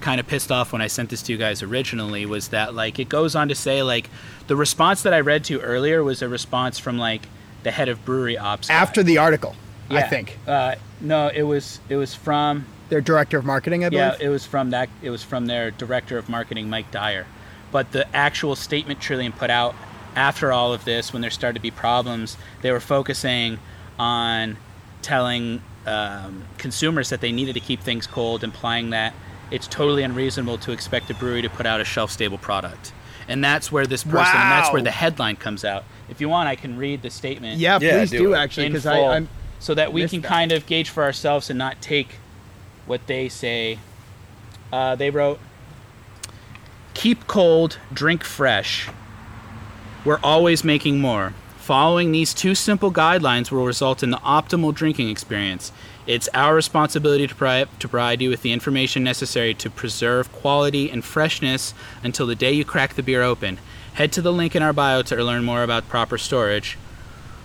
[0.00, 2.98] kind of pissed off when I sent this to you guys originally was that like
[2.98, 4.08] it goes on to say like
[4.46, 7.22] the response that I read to earlier was a response from like
[7.64, 9.56] the head of brewery ops after the article
[9.90, 14.04] i think Uh, no, it was it was from their director of marketing i believe
[14.20, 14.88] yeah, it was from that.
[15.02, 17.26] It was from their director of marketing, Mike Dyer.
[17.72, 19.74] But the actual statement Trillium put out
[20.14, 23.58] after all of this, when there started to be problems, they were focusing
[23.98, 24.56] on
[25.02, 29.14] telling um, consumers that they needed to keep things cold, implying that
[29.50, 32.92] it's totally unreasonable to expect a brewery to put out a shelf-stable product.
[33.28, 35.84] And that's where this person, and that's where the headline comes out.
[36.08, 37.58] If you want, I can read the statement.
[37.58, 39.08] yeah, Yeah, please do do, actually because full.
[39.08, 40.28] i'm so that we can that.
[40.28, 42.16] kind of gauge for ourselves and not take
[42.86, 43.78] what they say.
[44.72, 45.40] Uh, they wrote,
[46.96, 48.88] "Keep cold, drink fresh.
[50.02, 51.34] We're always making more.
[51.58, 55.72] Following these two simple guidelines will result in the optimal drinking experience.
[56.06, 61.74] It's our responsibility to, provide you with the information necessary to preserve quality and freshness
[62.02, 63.58] until the day you crack the beer open.
[63.92, 66.78] Head to the link in our bio to learn more about proper storage.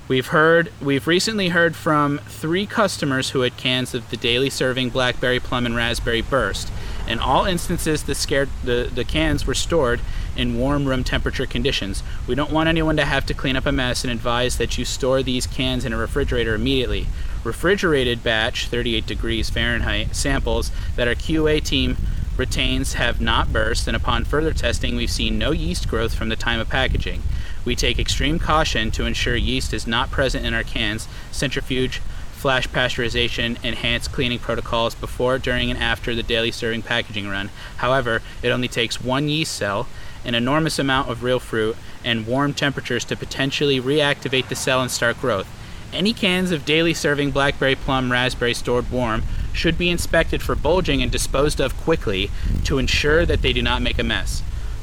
[0.07, 4.91] We've heard we've recently heard from three customers who had cans of the daily serving
[4.91, 6.71] blackberry plum and raspberry burst.
[7.07, 10.01] In all instances the scared the, the cans were stored
[10.35, 12.03] in warm room temperature conditions.
[12.27, 14.85] We don't want anyone to have to clean up a mess and advise that you
[14.85, 17.07] store these cans in a refrigerator immediately.
[17.43, 21.97] Refrigerated batch 38 degrees Fahrenheit samples that our QA team
[22.37, 26.35] retains have not burst and upon further testing we've seen no yeast growth from the
[26.35, 27.21] time of packaging.
[27.65, 32.01] We take extreme caution to ensure yeast is not present in our cans, centrifuge,
[32.41, 37.51] flash pasteurization, enhanced cleaning protocols before, during, and after the daily serving packaging run.
[37.77, 39.87] However, it only takes one yeast cell,
[40.25, 44.89] an enormous amount of real fruit, and warm temperatures to potentially reactivate the cell and
[44.89, 45.47] start growth.
[45.93, 49.21] Any cans of daily serving blackberry plum raspberry stored warm
[49.53, 52.31] should be inspected for bulging and disposed of quickly
[52.63, 54.41] to ensure that they do not make a mess.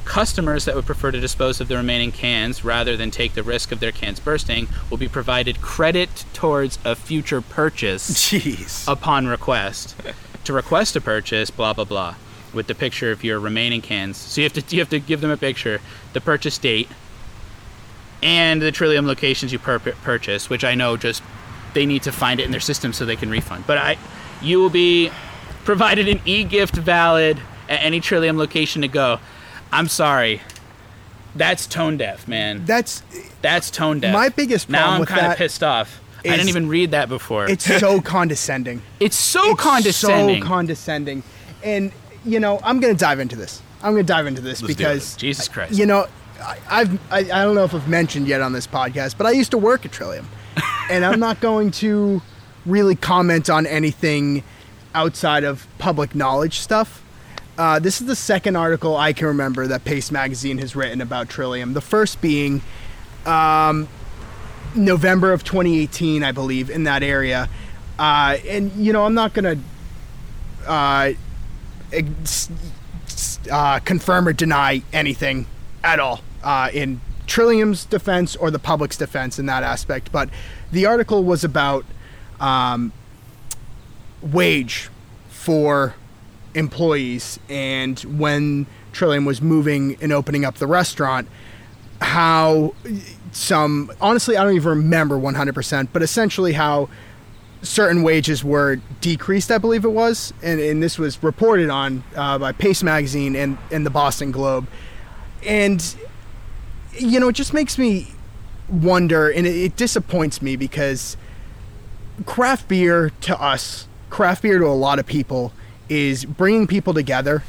[0.08, 3.70] Customers that would prefer to dispose of the remaining cans rather than take the risk
[3.72, 8.90] of their cans bursting will be provided credit towards a future purchase Jeez.
[8.90, 9.94] upon request.
[10.44, 12.14] to request a purchase, blah blah blah,
[12.54, 14.16] with the picture of your remaining cans.
[14.16, 15.78] So you have to you have to give them a picture,
[16.14, 16.88] the purchase date,
[18.22, 21.22] and the Trillium locations you pur- purchase, which I know just
[21.74, 23.64] they need to find it in their system so they can refund.
[23.66, 23.98] But I,
[24.40, 25.10] you will be
[25.66, 29.20] provided an e-gift valid at any Trillium location to go.
[29.72, 30.40] I'm sorry.
[31.34, 32.64] That's tone deaf, man.
[32.64, 33.02] That's
[33.42, 34.12] That's tone deaf.
[34.12, 36.00] My biggest now I'm with kind of that pissed off.
[36.24, 37.48] I is- didn't even read that before.
[37.48, 38.82] it's so condescending.
[38.98, 40.42] it's so It's condescending.
[40.42, 41.22] So condescending.
[41.62, 41.92] And
[42.24, 43.62] you know, I'm gonna dive into this.
[43.82, 45.74] I'm gonna dive into this Let's do because Jesus Christ.
[45.74, 46.06] you know,
[46.42, 49.30] I, I've I, I don't know if I've mentioned yet on this podcast, but I
[49.30, 50.28] used to work at Trillium,
[50.90, 52.20] and I'm not going to
[52.66, 54.42] really comment on anything
[54.94, 57.02] outside of public knowledge stuff.
[57.58, 61.28] Uh, this is the second article I can remember that Paste Magazine has written about
[61.28, 61.74] Trillium.
[61.74, 62.62] The first being
[63.26, 63.88] um,
[64.76, 67.48] November of 2018, I believe, in that area.
[67.98, 69.58] Uh, and you know, I'm not gonna
[70.68, 71.10] uh,
[73.50, 75.46] uh, confirm or deny anything
[75.82, 80.12] at all uh, in Trillium's defense or the public's defense in that aspect.
[80.12, 80.30] But
[80.70, 81.84] the article was about
[82.38, 82.92] um,
[84.22, 84.90] wage
[85.28, 85.96] for
[86.58, 91.28] employees and when Trillium was moving and opening up the restaurant,
[92.00, 92.74] how
[93.32, 96.88] some honestly I don't even remember 100%, but essentially how
[97.62, 102.38] certain wages were decreased, I believe it was, and, and this was reported on uh,
[102.38, 104.66] by Paste Magazine and, and the Boston Globe.
[105.44, 105.82] And,
[106.92, 108.08] you know, it just makes me
[108.68, 111.16] wonder, and it, it disappoints me because
[112.26, 115.52] craft beer to us, craft beer to a lot of people,
[115.88, 117.42] is bringing people together.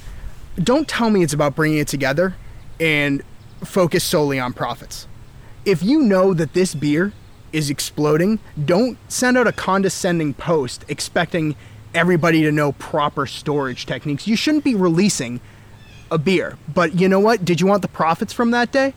[0.62, 2.36] Don't tell me it's about bringing it together
[2.80, 3.22] and
[3.64, 5.08] focus solely on profits.
[5.66, 7.14] If you know that this beer
[7.52, 11.56] is exploding, don't send out a condescending post expecting
[11.94, 14.28] everybody to know proper storage techniques.
[14.28, 15.42] You shouldn't be releasing
[16.12, 16.58] a beer.
[16.74, 17.44] But you know what?
[17.44, 18.94] Did you want the profits from that day?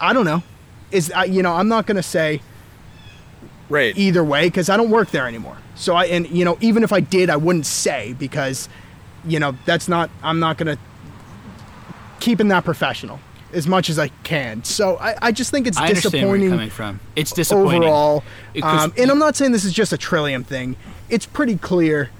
[0.00, 0.42] I don't know.
[0.90, 2.40] Is uh, you know, I'm not going to say
[3.68, 3.96] Right.
[3.96, 5.58] either way because I don't work there anymore.
[5.78, 8.68] So I and you know even if I did, I wouldn't say because
[9.24, 10.76] you know that's not I'm not gonna
[12.20, 13.20] keeping that professional
[13.52, 14.62] as much as I can.
[14.64, 17.00] So I, I just think it's I understand where you're disappointing coming from.
[17.16, 18.24] It's disappointing overall.
[18.62, 20.76] Um, and I'm not saying this is just a Trillium thing.
[21.08, 22.10] It's pretty clear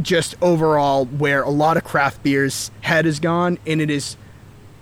[0.00, 4.16] just overall where a lot of craft beers head is gone and it is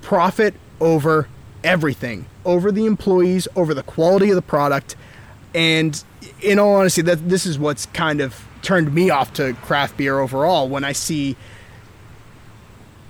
[0.02, 1.28] profit over
[1.64, 4.94] everything over the employees over the quality of the product
[5.56, 6.04] and
[6.40, 10.20] in all honesty that this is what's kind of turned me off to craft beer
[10.20, 10.68] overall.
[10.68, 11.36] When i see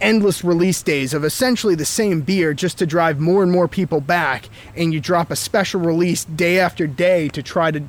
[0.00, 4.00] endless release days of essentially the same beer just to drive more and more people
[4.00, 7.82] back and you drop a special release day after day to try to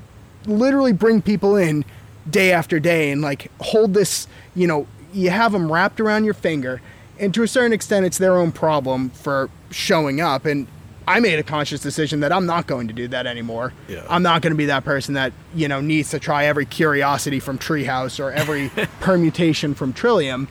[0.45, 1.83] literally bring people in
[2.29, 6.33] day after day and like hold this you know you have them wrapped around your
[6.33, 6.81] finger
[7.19, 10.45] and to a certain extent it's their own problem for showing up.
[10.45, 10.67] And
[11.07, 13.71] I made a conscious decision that I'm not going to do that anymore.
[13.87, 14.05] Yeah.
[14.09, 17.39] I'm not going to be that person that, you know, needs to try every curiosity
[17.39, 20.49] from Treehouse or every permutation from Trillium.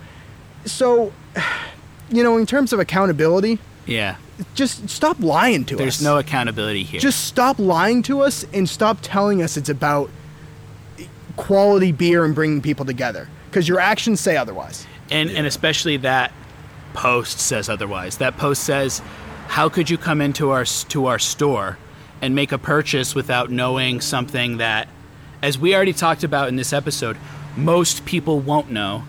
[0.64, 1.12] So,
[2.10, 4.16] you know, in terms of accountability, Yeah.
[4.54, 5.98] just stop lying to There's us.
[5.98, 7.00] There's no accountability here.
[7.00, 10.08] just stop lying to us and stop telling us it's about
[11.36, 14.86] quality beer and bringing people together because your actions say otherwise.
[15.10, 16.32] and and especially that
[16.94, 18.16] post says otherwise.
[18.16, 19.02] That post says,
[19.48, 21.78] "How could you come into our to our store
[22.22, 24.88] and make a purchase without knowing something that,
[25.42, 27.16] as we already talked about in this episode,
[27.56, 29.04] most people won't know."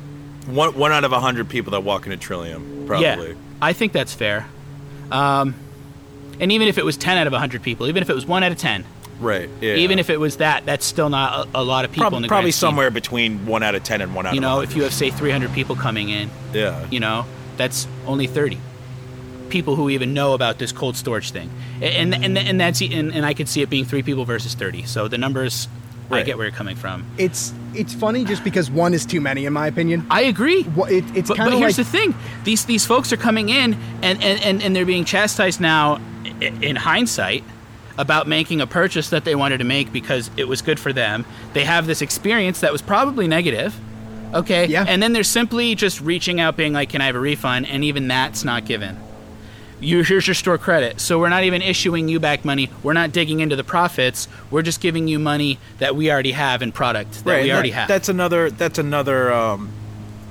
[0.48, 3.06] One one out of a hundred people that walk into Trillium, probably.
[3.30, 4.48] Yeah, I think that's fair.
[5.12, 5.56] Um,
[6.40, 8.44] and even if it was ten out of hundred people, even if it was one
[8.44, 8.86] out of ten,
[9.20, 9.50] Right.
[9.62, 9.76] Yeah.
[9.76, 12.04] even if it was that, that's still not a, a lot of people.
[12.04, 12.68] Prob- in the probably scheme.
[12.70, 14.70] somewhere between one out of ten and one out You know, 100.
[14.70, 16.86] if you have say 300 people coming in, yeah.
[16.92, 17.26] you know,
[17.58, 18.60] that's only 30
[19.50, 21.50] people who even know about this cold storage thing.
[21.82, 24.84] And and and that's and, and I could see it being 3 people versus 30.
[24.84, 25.68] So the numbers
[26.10, 27.06] I get where you're coming from.
[27.18, 30.08] It's it's funny just because one is too many in my opinion.
[30.10, 30.64] I agree.
[30.64, 33.18] Well, it, it's But, kind but of like here's the thing: these these folks are
[33.18, 36.00] coming in, and and, and, and they're being chastised now,
[36.40, 37.44] in hindsight,
[37.98, 41.26] about making a purchase that they wanted to make because it was good for them.
[41.54, 43.78] They have this experience that was probably negative,
[44.34, 44.68] okay?
[44.68, 44.86] Yeah.
[44.88, 47.84] And then they're simply just reaching out, being like, "Can I have a refund?" And
[47.84, 48.98] even that's not given.
[49.80, 52.70] You here's your store credit, so we're not even issuing you back money.
[52.82, 54.28] We're not digging into the profits.
[54.50, 57.44] We're just giving you money that we already have in product that right.
[57.44, 57.88] we already that- have.
[57.88, 58.50] That's another.
[58.50, 59.72] That's another um,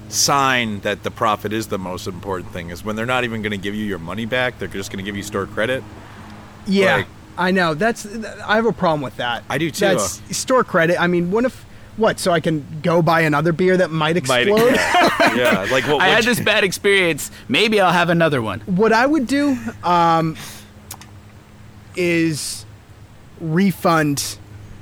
[0.09, 2.71] sign that the profit is the most important thing.
[2.71, 4.59] Is when they're not even going to give you your money back.
[4.59, 5.85] They're just going to give you store credit.
[6.67, 7.07] yeah, like-
[7.39, 7.75] I know.
[7.75, 8.05] That's
[8.45, 9.45] I have a problem with that.
[9.49, 9.81] I do too.
[9.81, 11.01] That's store credit.
[11.01, 11.65] I mean, what if
[11.97, 12.19] what?
[12.21, 14.75] So I can go buy another beer that might Might- explode.
[15.37, 15.67] yeah.
[15.71, 16.01] Like what?
[16.03, 17.31] I had you- this bad experience.
[17.49, 18.61] Maybe I'll have another one.
[18.61, 20.37] what I would do um,
[21.97, 22.65] is
[23.41, 24.39] refund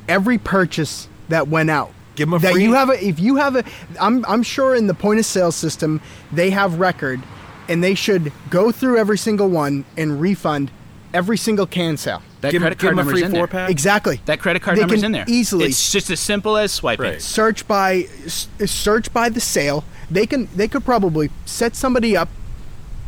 [0.08, 1.92] every purchase that went out.
[2.16, 3.64] Give 'em a that free- you have a if you have a
[4.00, 6.00] I'm I'm sure in the point of sale system
[6.32, 7.20] they have record
[7.68, 10.70] and they should go through every single one and refund
[11.14, 12.20] every single can sale.
[12.42, 13.40] That Give 'em- credit card a number's free in there.
[13.40, 13.70] four-pack?
[13.70, 14.20] Exactly.
[14.26, 15.24] That credit card They number's can in there.
[15.26, 17.06] easily- It's just as simple as swiping.
[17.06, 17.22] Right.
[17.22, 19.84] search by search by the sale.
[20.10, 22.28] They can they could probably set somebody up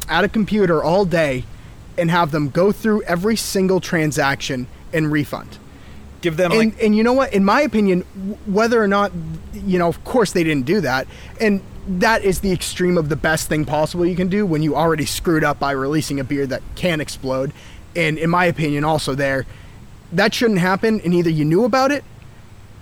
[0.09, 1.45] at a computer all day
[1.99, 5.59] and have them go through every single transaction and refund.
[6.23, 7.33] give them and, like and you know what?
[7.33, 8.01] In my opinion,
[8.47, 9.13] whether or not,
[9.53, 11.07] you know, of course they didn't do that.
[11.41, 14.75] And that is the extreme of the best thing possible you can do when you
[14.75, 17.53] already screwed up by releasing a beer that can explode.
[17.97, 19.47] And in my opinion, also there,
[20.13, 21.01] that shouldn't happen.
[21.01, 22.05] And either you knew about it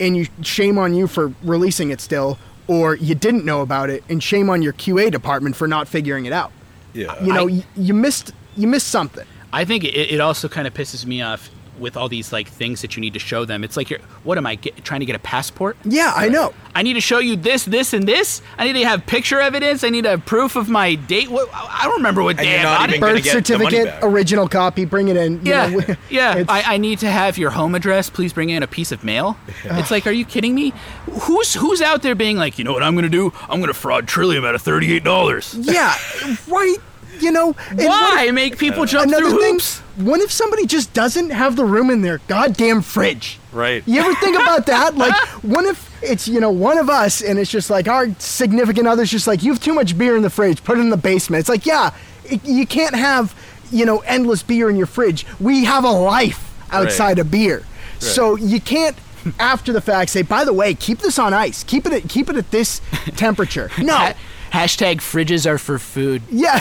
[0.01, 4.03] and you shame on you for releasing it still, or you didn't know about it
[4.09, 6.51] and shame on your QA department for not figuring it out.
[6.93, 7.23] yeah.
[7.23, 9.27] You know, I- you, you missed you missed something.
[9.53, 11.49] I think it, it also kind of pisses me off
[11.79, 13.65] with all these like things that you need to show them.
[13.65, 15.77] It's like you're what am I get, trying to get a passport?
[15.85, 16.53] Yeah, I know.
[16.75, 18.43] I need to show you this, this, and this.
[18.59, 19.85] I need to have picture evidence.
[19.85, 21.29] I need to have proof of my date.
[21.29, 23.01] What, I don't remember what And day I not got even it.
[23.01, 24.05] Birth get the money certificate, back.
[24.05, 25.35] original copy, bring it in.
[25.45, 26.45] you Yeah, know, yeah.
[26.49, 28.11] I, I need to have your home address.
[28.11, 29.37] Please bring in a piece of mail.
[29.65, 30.73] It's like, are you kidding me?
[31.11, 33.33] Who's who's out there being like, you know what I'm gonna do?
[33.49, 35.55] I'm gonna fraud Trillium out of thirty eight dollars.
[35.59, 35.95] Yeah,
[36.49, 36.77] right.
[37.21, 39.53] You know, and what Why if- make people jump another through thing?
[39.55, 39.79] hoops?
[39.97, 43.39] What if somebody just doesn't have the room in their goddamn fridge?
[43.53, 43.83] Right.
[43.87, 44.97] You ever think about that?
[44.97, 48.87] Like, what if it's you know one of us and it's just like our significant
[48.89, 50.97] other's just like you have too much beer in the fridge, put it in the
[50.97, 51.41] basement.
[51.41, 53.35] It's like yeah, it, you can't have
[53.71, 55.25] you know endless beer in your fridge.
[55.41, 57.65] We have a life outside of beer,
[58.01, 58.97] so you can't.
[59.41, 61.65] After the fact, say, by the way, keep this on ice.
[61.65, 62.83] Keep it at keep it at this
[63.17, 63.71] temperature.
[63.79, 64.15] No, Ha-
[64.55, 66.23] hashtag fridges are for food.
[66.31, 66.61] yeah.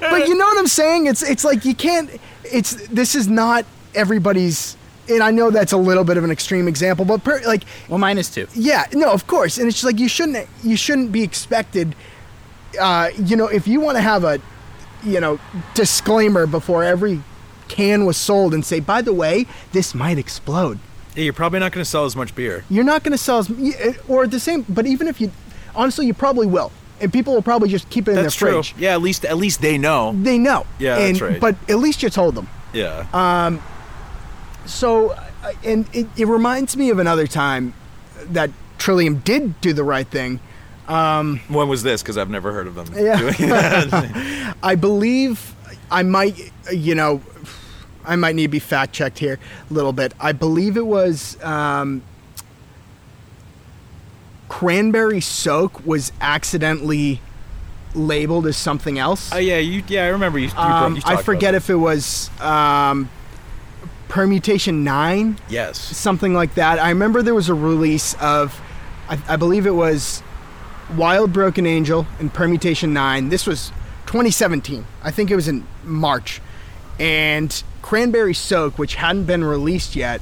[0.00, 1.06] but you know what I'm saying?
[1.06, 2.10] It's it's like you can't
[2.44, 4.76] it's this is not everybody's
[5.08, 7.98] and I know that's a little bit of an extreme example, but per, like Well,
[7.98, 8.46] mine is too.
[8.54, 9.58] yeah, no, of course.
[9.58, 11.94] And it's just like you shouldn't you shouldn't be expected
[12.80, 14.38] uh, you know, if you want to have a
[15.02, 15.40] you know,
[15.74, 17.20] disclaimer before every
[17.68, 20.78] can was sold and say, by the way, this might explode.
[21.16, 22.64] Yeah, you're probably not going to sell as much beer.
[22.68, 25.32] You're not going to sell as y- or the same, but even if you
[25.74, 26.72] honestly, you probably will.
[27.00, 28.62] And people will probably just keep it in That's their true.
[28.62, 28.74] fridge.
[28.78, 30.12] Yeah, at least at least they know.
[30.14, 30.66] They know.
[30.78, 31.40] Yeah, and, that's right.
[31.40, 32.48] But at least you told them.
[32.74, 33.06] Yeah.
[33.12, 33.58] Uh,
[34.66, 35.16] So,
[35.64, 37.72] and it, it reminds me of another time
[38.26, 40.40] that Trillium did do the right thing.
[40.86, 42.02] when was this?
[42.02, 42.86] Because I've never heard of them.
[42.94, 43.18] Yeah.
[43.18, 44.56] doing that.
[44.62, 45.54] I believe
[45.90, 47.22] I might, you know,
[48.04, 49.38] I might need to be fact checked here
[49.70, 50.12] a little bit.
[50.20, 52.02] I believe it was um,
[54.50, 57.20] cranberry soak was accidentally
[57.94, 59.30] labeled as something else.
[59.32, 59.82] oh yeah, you.
[59.86, 60.48] Yeah, I remember you.
[60.48, 63.08] you, Um, you I forget if it was um,
[64.08, 65.38] permutation nine.
[65.48, 65.78] Yes.
[65.78, 66.78] something like that.
[66.78, 68.60] I remember there was a release of,
[69.08, 70.22] I, I believe it was
[70.96, 73.28] Wild Broken Angel and Permutation 9.
[73.28, 73.68] This was
[74.06, 74.84] 2017.
[75.04, 76.40] I think it was in March.
[76.98, 80.20] And Cranberry Soak, which hadn't been released yet,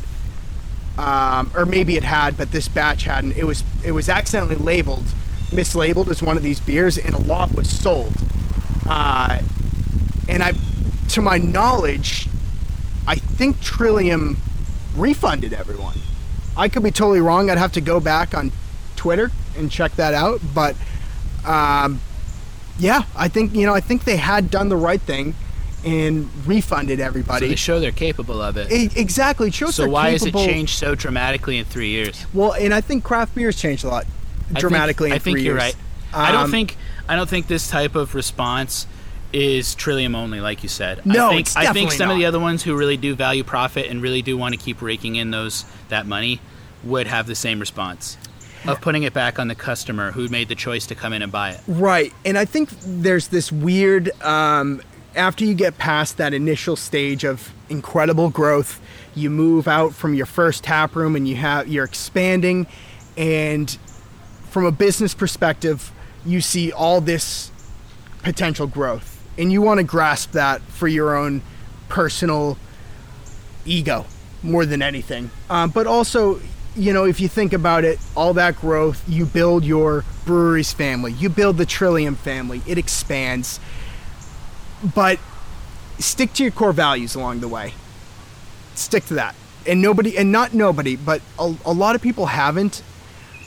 [0.99, 3.37] um, or maybe it had, but this batch hadn't.
[3.37, 5.05] It was it was accidentally labeled,
[5.51, 8.13] mislabeled as one of these beers, and a lot was sold.
[8.87, 9.41] Uh,
[10.29, 10.53] and I,
[11.11, 12.29] to my knowledge,
[13.07, 14.39] I think Trillium
[14.97, 15.99] refunded everyone.
[16.57, 17.49] I could be totally wrong.
[17.49, 18.51] I'd have to go back on
[18.97, 20.41] Twitter and check that out.
[20.53, 20.75] But
[21.47, 22.01] um,
[22.77, 25.37] yeah, I think you know I think they had done the right thing
[25.89, 27.49] and refunded So everybody.
[27.49, 28.71] they show they're capable of it.
[28.97, 29.49] Exactly.
[29.49, 32.27] It shows so why has it changed so dramatically in three years?
[32.35, 34.07] Well, and I think craft beer's changed a lot
[34.55, 35.11] I dramatically.
[35.11, 35.75] Think, I think you're years.
[35.75, 35.77] right.
[36.13, 36.77] I don't Um, think
[37.09, 38.87] I don't think this type of response
[39.33, 41.05] is Trillium only, like you said.
[41.05, 43.87] No, I think, I think some of the other ones who really do value profit
[43.91, 46.41] and really do want to keep raking in those that money
[46.85, 48.17] would have the same response
[48.67, 51.31] of putting it back on the customer who made the choice to come in and
[51.31, 51.61] buy it.
[51.69, 52.13] Right.
[52.25, 54.81] And I think there's this weird um,
[55.19, 58.81] after you get past that initial stage of incredible growth,
[59.15, 62.67] you move out from your first tap room and you have you're expanding
[63.17, 63.77] and
[64.49, 65.93] from a business perspective,
[66.25, 67.51] you see all this
[68.23, 71.43] potential growth and you want to grasp that for your own
[71.89, 72.59] personal
[73.65, 74.07] ego
[74.43, 75.31] more than anything.
[75.51, 76.41] Um, but also,
[76.77, 81.13] you know, if you think about it, all that growth, you build your brewery's family,
[81.13, 83.61] you build the Trillium family, it expands.
[84.83, 85.19] But
[85.99, 87.75] stick to your core values along the way.
[88.75, 89.35] Stick to that.
[89.67, 92.83] And nobody, and not nobody, but a, a lot of people haven't.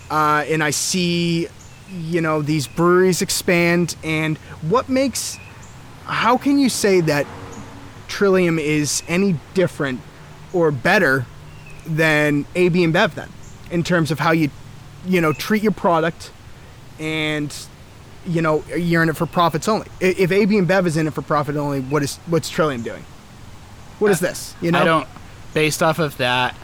[0.10, 1.48] Uh, and I see,
[1.90, 3.96] you know, these breweries expand.
[4.04, 5.38] And what makes,
[6.06, 7.26] how can you say that
[8.08, 10.02] Trillium is any different
[10.52, 11.26] or better
[11.88, 13.30] than AB InBev then,
[13.72, 14.50] in terms of how you,
[15.06, 16.32] you know, treat your product,
[17.00, 17.56] and
[18.26, 19.88] you know you're in it for profits only.
[20.00, 23.04] If AB InBev is in it for profit only, what is what's Trillium doing?
[24.00, 24.56] What is this?
[24.62, 25.08] You know, I don't
[25.54, 26.56] based off of that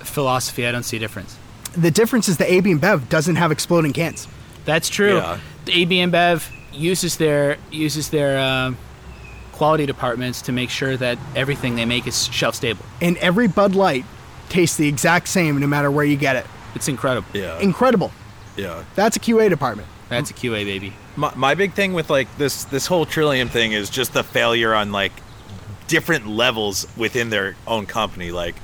[0.00, 1.36] philosophy, I don't see a difference.
[1.76, 4.26] the difference is the AB InBev doesn't have exploding cans.
[4.64, 5.16] That's true.
[5.16, 5.38] Yeah.
[5.66, 8.74] The AB InBev uses their uses their uh,
[9.52, 12.84] quality departments to make sure that everything they make is shelf stable.
[13.00, 14.04] And every Bud Light
[14.48, 16.46] tastes the exact same no matter where you get it.
[16.74, 17.28] It's incredible.
[17.34, 17.58] Yeah.
[17.58, 18.10] Incredible.
[18.56, 18.84] yeah.
[18.94, 19.88] That's a QA department.
[20.10, 20.92] That's a QA baby.
[21.16, 24.74] My, my big thing with like this this whole Trillium thing is just the failure
[24.74, 25.12] on like
[25.86, 28.32] different levels within their own company.
[28.32, 28.56] Like,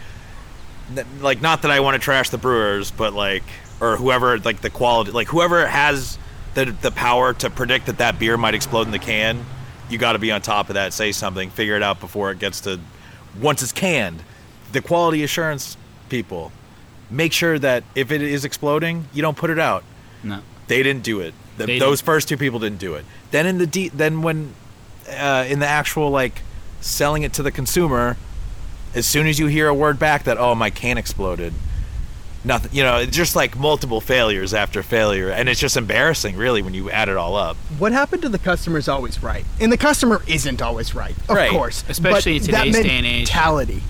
[0.97, 3.45] n- like not that I want to trash the brewers, but like
[3.81, 6.19] or whoever like the quality, like whoever has
[6.55, 9.45] the the power to predict that that beer might explode in the can.
[9.89, 10.93] You got to be on top of that.
[10.93, 11.51] Say something.
[11.51, 12.81] Figure it out before it gets to
[13.41, 14.23] once it's canned.
[14.73, 15.77] The quality assurance
[16.09, 16.51] people
[17.09, 19.85] make sure that if it is exploding, you don't put it out.
[20.25, 20.41] No.
[20.69, 21.35] They didn't do it.
[21.59, 22.07] The, those didn't.
[22.07, 23.05] first two people didn't do it.
[23.31, 24.53] Then in the de- then when
[25.09, 26.43] uh, in the actual like
[26.81, 28.17] selling it to the consumer,
[28.95, 31.53] as soon as you hear a word back that oh my can exploded,
[32.45, 32.71] nothing.
[32.75, 36.75] You know, it's just like multiple failures after failure, and it's just embarrassing, really, when
[36.75, 37.57] you add it all up.
[37.79, 41.37] What happened to the customer is always right, and the customer isn't always right, of
[41.37, 41.51] Right.
[41.51, 41.85] course.
[41.89, 43.19] Especially but in that today's day and age.
[43.29, 43.83] mentality.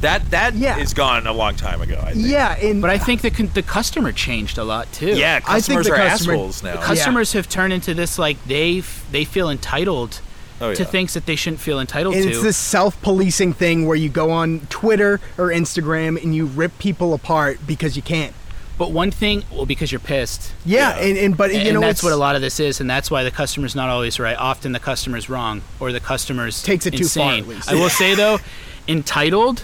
[0.00, 0.78] That that Yeah.
[0.78, 2.00] is gone a long time ago.
[2.02, 2.26] I think.
[2.26, 5.08] Yeah, and But I think the the customer changed a lot too.
[5.16, 6.74] Yeah, I think customers the are customer- assholes now.
[6.74, 6.82] Yeah.
[6.84, 10.20] Customers have turned into this like they f- they feel entitled
[10.62, 12.30] Oh, to things that they shouldn't feel entitled And to.
[12.30, 17.14] it's this self-policing thing where you go on Twitter or Instagram and you rip people
[17.14, 18.34] apart because you can't.
[18.78, 20.52] but one thing, well, because you're pissed.
[20.64, 21.04] Yeah, Yeah.
[21.04, 22.88] and, and but and you know that's it's- what a lot of this is, and
[22.88, 24.36] that's why the customer's not always right.
[24.38, 27.70] Often the customer's wrong, or the customer's Takes it too far, at least.
[27.70, 28.38] I will say though,
[28.88, 29.62] entitled,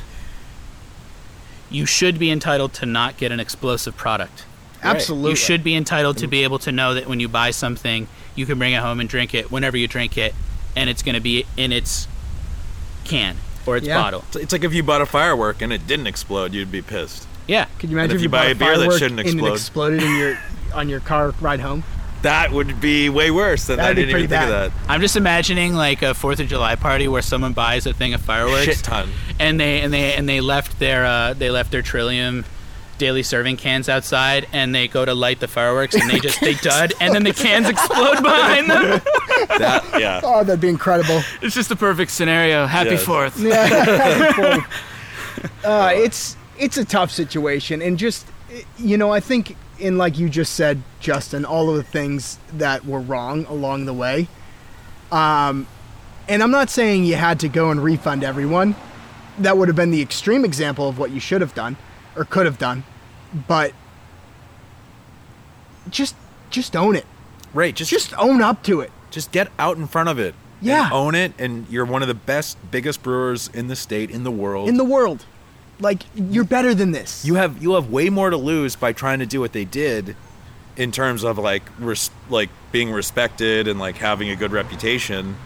[1.70, 4.44] you should be entitled to not get an explosive product.
[4.82, 5.30] absolutely.
[5.30, 6.44] You should be entitled to be mm-hmm.
[6.44, 9.34] able to know that when you buy something, you can bring it home and drink
[9.34, 10.34] it whenever you drink it,
[10.76, 12.06] and it's going to be in its
[13.04, 13.36] can
[13.66, 14.00] or its Yeah.
[14.00, 14.20] bottle.
[14.30, 17.26] It's- It's like if you bought a firework and it didn't explode, you'd be pissed.
[17.48, 17.66] Yeah.
[17.78, 19.52] Could you imagine if you buy bought a beer that shouldn't and it explode?
[19.54, 20.38] exploded in your
[20.74, 21.84] on your car ride home?
[22.26, 24.90] That would be way worse than I That'd be didn't even pretty think of that.
[24.90, 28.20] I'm just imagining like a Fourth of July party where someone buys a thing of
[28.20, 29.08] fireworks, Shit ton.
[29.38, 32.44] and they and they and they left their uh, they left their Trillium
[32.98, 36.54] daily serving cans outside, and they go to light the fireworks, and they just they
[36.62, 39.00] dud, and then the cans explode behind them.
[39.58, 40.20] That, yeah.
[40.24, 41.22] Oh, that'd be incredible.
[41.42, 42.66] It's just the perfect scenario.
[42.66, 43.04] Happy Yes.
[43.04, 43.38] Fourth.
[45.64, 48.26] uh, it's it's a tough situation, and just
[48.78, 52.84] you know, I think in like you just said, Justin, all of the things that
[52.84, 54.28] were wrong along the way.
[55.12, 55.66] Um,
[56.28, 58.74] and I'm not saying you had to go and refund everyone.
[59.38, 61.76] That would have been the extreme example of what you should have done
[62.16, 62.84] or could have done,
[63.46, 63.72] but
[65.90, 66.14] just
[66.50, 67.04] just own it.
[67.54, 67.74] Right.
[67.74, 68.90] Just Just own up to it.
[69.10, 70.34] just get out in front of it.
[70.60, 70.88] Yeah.
[70.92, 74.30] own it, and you're one of the best, biggest brewers in the state, in the
[74.30, 74.68] world.
[74.68, 75.24] In the world.
[75.80, 77.24] Like you're better than this.
[77.24, 80.16] you have you have way more to lose by trying to do what they did
[80.76, 85.36] in terms of like res- like being respected and like having a good reputation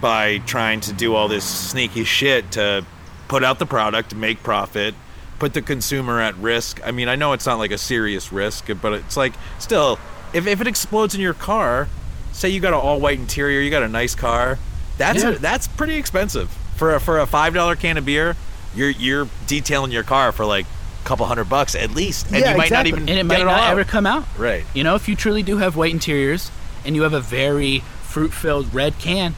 [0.00, 2.84] by trying to do all this sneaky shit to
[3.26, 4.94] put out the product, make profit,
[5.38, 6.80] put the consumer at risk.
[6.86, 9.98] I mean, I know it's not like a serious risk, but it's like still
[10.32, 11.88] if if it explodes in your car,
[12.32, 14.58] say you got an all white interior, you got a nice car,
[14.96, 15.30] that's Yeah.
[15.30, 16.50] a, that's pretty expensive.
[16.76, 18.36] For a, for a $5 can of beer,
[18.78, 22.26] you're you're detailing your car for like a couple hundred bucks at least.
[22.30, 22.92] And Yeah, you might exactly.
[22.92, 23.86] not even and it get might it not all ever out.
[23.88, 24.24] come out.
[24.38, 24.64] Right.
[24.74, 26.50] You know, if you truly do have white interiors
[26.84, 29.34] and you have a very fruit-filled red can,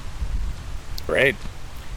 [1.07, 1.35] Right.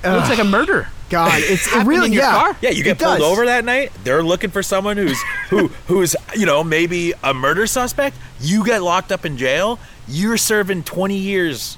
[0.03, 0.87] it looks like a murder.
[1.09, 2.31] God, it's it really in your yeah.
[2.33, 2.57] car?
[2.61, 3.31] Yeah, you get It pulled does.
[3.31, 3.91] over that night.
[4.03, 8.17] They're looking for someone who's who who's you know maybe a murder suspect.
[8.39, 9.79] You get locked up in jail.
[10.07, 11.77] You're serving 20 years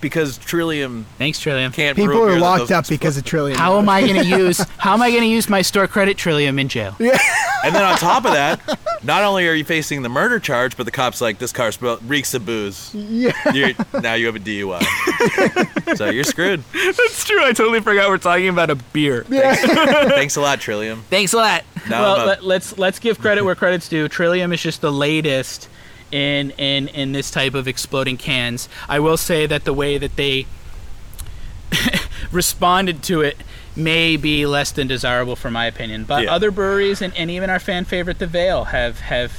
[0.00, 1.72] because Trillium Thanks, Trillium.
[1.72, 1.96] can't.
[1.96, 3.58] People are locked up because of Trillium.
[3.58, 6.16] How am I going to use how am I going to use my store credit
[6.16, 6.96] Trillium in jail?
[6.98, 7.18] Yeah.
[7.64, 10.84] And then on top of that, not only are you facing the murder charge, but
[10.86, 12.94] the cops like this car smell reeks of booze.
[12.94, 13.32] Yeah.
[13.52, 13.70] You're,
[14.00, 15.96] now you have a DUI.
[15.96, 16.62] so you're screwed.
[16.72, 17.42] That's true.
[17.42, 19.26] I totally forgot we're talking about a beer.
[19.28, 19.56] Yeah.
[19.56, 21.02] Thanks a lot, Trillium.
[21.10, 21.64] Thanks a lot.
[21.90, 24.06] Now well, a- let's let's give credit where credit's due.
[24.08, 25.68] Trillium is just the latest
[26.10, 28.68] in in in this type of exploding cans.
[28.88, 30.46] I will say that the way that they
[32.32, 33.36] responded to it
[33.76, 36.04] may be less than desirable for my opinion.
[36.04, 36.34] But Yeah.
[36.34, 39.32] other breweries and, and even our fan favorite, the Veil, have have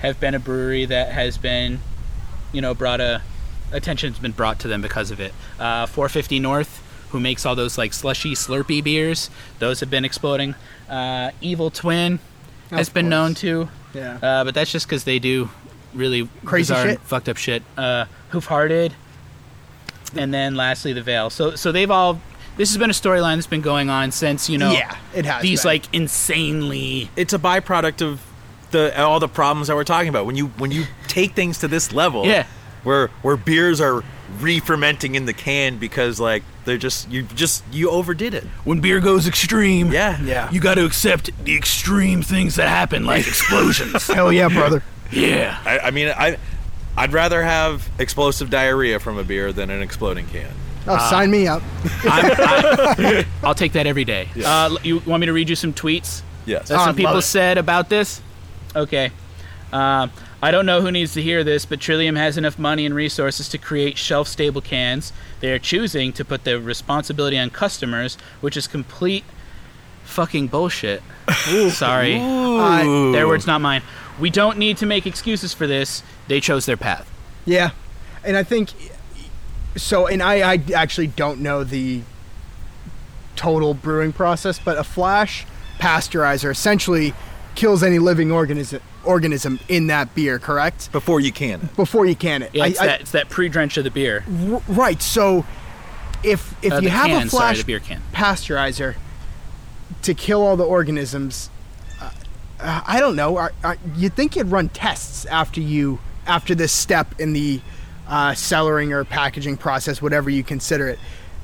[0.00, 1.80] have been a brewery that has been,
[2.52, 3.22] you know, brought a
[3.72, 5.32] attention's been brought to them because of it.
[5.58, 10.54] Uh, 450 North, who makes all those like slushy, slurpy beers, those have been exploding.
[10.88, 12.18] Uh, Evil Twin
[12.70, 14.18] has Of been known to, Yeah.
[14.22, 15.48] uh, but that's just because they do
[15.94, 17.00] really Crazy bizarre, shit.
[17.00, 17.62] fucked up shit.
[17.76, 18.94] Uh, Hoof Hearted,
[20.16, 21.30] and then lastly the Veil.
[21.30, 22.20] So so they've all.
[22.56, 24.70] This has been a storyline that's been going on since you know.
[24.72, 25.68] Yeah, it has These been.
[25.70, 27.10] like insanely.
[27.16, 28.20] It's a byproduct of
[28.70, 30.24] the all the problems that we're talking about.
[30.26, 32.46] When you when you take things to this level, Yeah.
[32.84, 34.02] where where beers are
[34.40, 38.44] re-fermenting in the can because like they're just you just you overdid it.
[38.64, 40.20] When beer goes extreme, Yeah.
[40.22, 40.50] Yeah.
[40.52, 44.06] you got to accept the extreme things that happen, like explosions.
[44.06, 44.82] Hell yeah, brother.
[45.12, 45.58] Yeah.
[45.64, 46.36] I, I mean, I
[46.96, 50.50] I'd rather have explosive diarrhea from a beer than an exploding can.
[50.86, 51.62] Oh, sign me up.
[52.04, 54.28] I'm, I, I'll take that every day.
[54.44, 56.68] Uh, you want me to read you some tweets Yes.
[56.68, 58.20] that Oh, some people said about this?
[58.76, 59.10] Okay.
[59.72, 62.94] Um, I don't know who needs to hear this, but Trillium has enough money and
[62.94, 65.12] resources to create shelf stable cans.
[65.40, 69.24] They are choosing to put the responsibility on customers, which is complete
[70.04, 71.02] fucking bullshit.
[71.70, 72.16] Sorry.
[72.20, 72.82] I-
[73.12, 73.82] Their words, not mine.
[74.18, 76.02] We don't need to make excuses for this.
[76.28, 77.10] They chose their path.
[77.44, 77.70] Yeah,
[78.24, 78.70] and I think
[79.76, 80.06] so.
[80.06, 82.02] And I, I actually don't know the
[83.36, 85.44] total brewing process, but a flash
[85.78, 87.12] pasteurizer essentially
[87.54, 90.38] kills any living organism organism in that beer.
[90.38, 90.90] Correct?
[90.92, 91.60] Before you can.
[91.62, 91.76] it.
[91.76, 92.50] Before you can it.
[92.54, 94.24] Yeah, it's, I- that, it's that pre-drench of the beer.
[94.48, 95.02] r- right.
[95.02, 95.44] So
[96.22, 98.00] if if Uh, you have can, a flash the beer can.
[98.12, 98.94] pasteurizer
[100.02, 101.50] to kill all the organisms,
[102.64, 103.36] uh, I don't know.
[103.36, 107.60] Are, are, you'd think you'd run tests after you after this step in the
[108.08, 110.98] uh, cellaring or packaging process, whatever you consider it.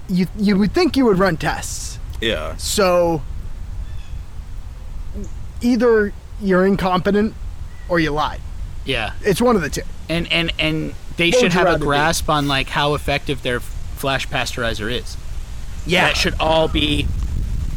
[0.09, 1.99] You you would think you would run tests.
[2.21, 2.57] Yeah.
[2.57, 3.23] So
[5.61, 7.35] either you're incompetent
[7.89, 8.41] or you lied.
[8.85, 9.13] Yeah.
[9.23, 9.83] It's one of the two.
[10.09, 11.85] and and and they What should have a rather do?
[11.85, 15.17] grasp on like how effective their flash pasteurizer is.
[15.87, 17.07] Yeah, that should all be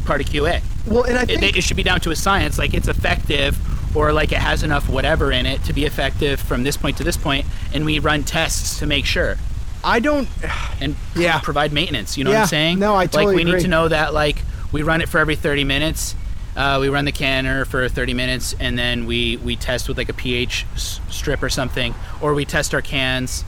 [0.04, 0.62] part of QA.
[0.86, 3.58] Well, and I It, think it should be down to a science, like it's effective,
[3.96, 7.04] or like it has enough whatever in it to be effective from this point to
[7.04, 9.36] this point, and we run tests to make sure
[9.82, 10.28] I don't.
[10.80, 11.40] and Yeah.
[11.40, 12.16] provide maintenance.
[12.18, 12.78] You know what I'm saying?
[12.78, 15.36] No, I totally like we need to know that like we run it for every
[15.36, 16.14] 30 minutes.
[16.56, 20.08] Uh, we run the canner for 30 minutes, and then we we test with like
[20.08, 23.44] a pH s- strip or something, or we test our cans.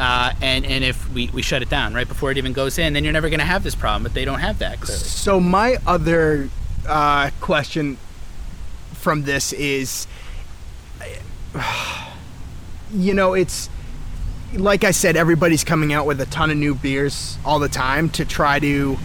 [0.00, 2.92] Uh, and and if we, we shut it down right before it even goes in,
[2.94, 4.02] then you're never going to have this problem.
[4.02, 5.02] But they don't have that clearly.
[5.04, 6.48] So my other
[6.90, 7.96] uh, question
[8.94, 10.06] from this is,
[12.92, 13.70] you know, it's
[14.54, 18.10] like I said, everybody's coming out with a ton of new beers all the time
[18.10, 18.96] to try to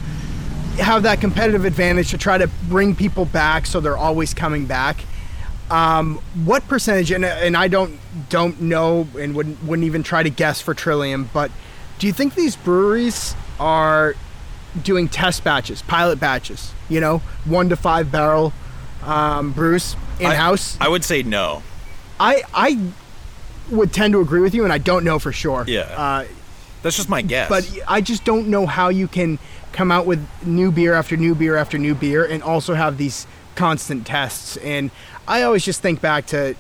[0.80, 4.98] have that competitive advantage to try to bring people back, so they're always coming back.
[5.70, 7.12] Um, what percentage?
[7.12, 11.30] And, and I don't don't know, and wouldn't wouldn't even try to guess for Trillium.
[11.34, 11.52] But
[12.00, 14.16] do you think these breweries are
[14.84, 16.74] doing test batches, pilot batches?
[16.90, 18.54] You know, one to five barrel
[19.04, 20.78] um, brews in house.
[20.80, 21.64] I would say no.
[22.20, 22.80] I, I
[23.70, 25.66] would tend to agree with you, and I don't know for sure.
[25.68, 25.82] Yeah.
[25.82, 26.26] Uh,
[26.82, 27.50] That's just my guess.
[27.50, 29.40] but I just don't know how you can
[29.72, 33.28] come out with new beer after new beer after new beer and also have these
[33.56, 34.56] constant tests.
[34.58, 34.92] And
[35.28, 36.56] I always just think back to,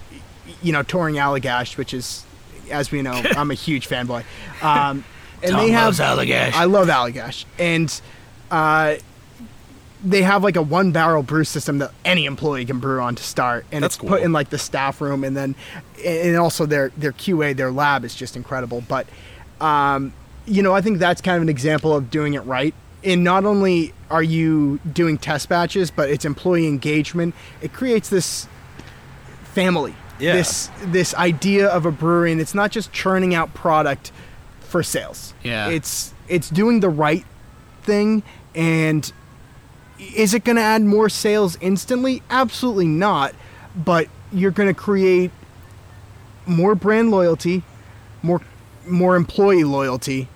[0.61, 2.25] you know, touring Allagash, which is,
[2.69, 4.23] as we know, I'm a huge fanboy.
[4.61, 5.05] Um,
[5.45, 6.53] and Tom they have Allagash.
[6.53, 8.01] I love Allagash, and
[8.51, 8.95] uh,
[10.03, 13.23] they have like a one barrel brew system that any employee can brew on to
[13.23, 15.55] start, and That's it's put in like the staff room, and then
[16.05, 18.81] and also their their QA, their lab is just incredible.
[18.87, 19.07] But
[19.59, 20.13] um,
[20.45, 22.73] you know, I think that's kind of an example of doing it right.
[23.03, 27.35] And not only are you doing test batches, but it's employee engagement.
[27.61, 28.47] It creates this
[29.53, 29.95] family.
[30.19, 30.33] Yeah.
[30.33, 34.11] This this idea of a brewery, and it's not just churning out product
[34.65, 35.33] for sales.
[35.43, 35.69] Yeah.
[35.69, 37.25] It's it's doing the right
[37.83, 38.23] thing
[38.55, 39.11] and
[39.99, 42.21] is it going to add more sales instantly?
[42.29, 43.33] Absolutely not.
[43.75, 45.31] But you're going to create
[46.45, 47.63] more brand loyalty,
[48.21, 48.41] more
[48.87, 50.27] more employee loyalty,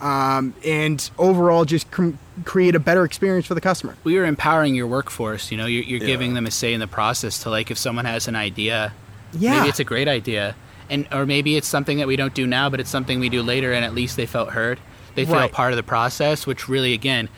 [0.00, 2.10] um, and overall just cr-
[2.44, 3.96] create a better experience for the customer.
[4.04, 5.50] we are empowering your workforce.
[5.50, 6.06] You know, you're, you're Yeah.
[6.06, 7.42] giving them a say in the process.
[7.42, 8.92] To like, if someone has an idea,
[9.32, 9.56] Yeah.
[9.58, 10.54] maybe it's a great idea,
[10.90, 13.42] and or maybe it's something that we don't do now, but it's something we do
[13.42, 14.78] later, and at least they felt heard.
[15.14, 15.52] They feel Right.
[15.52, 17.28] part of the process, which really, again,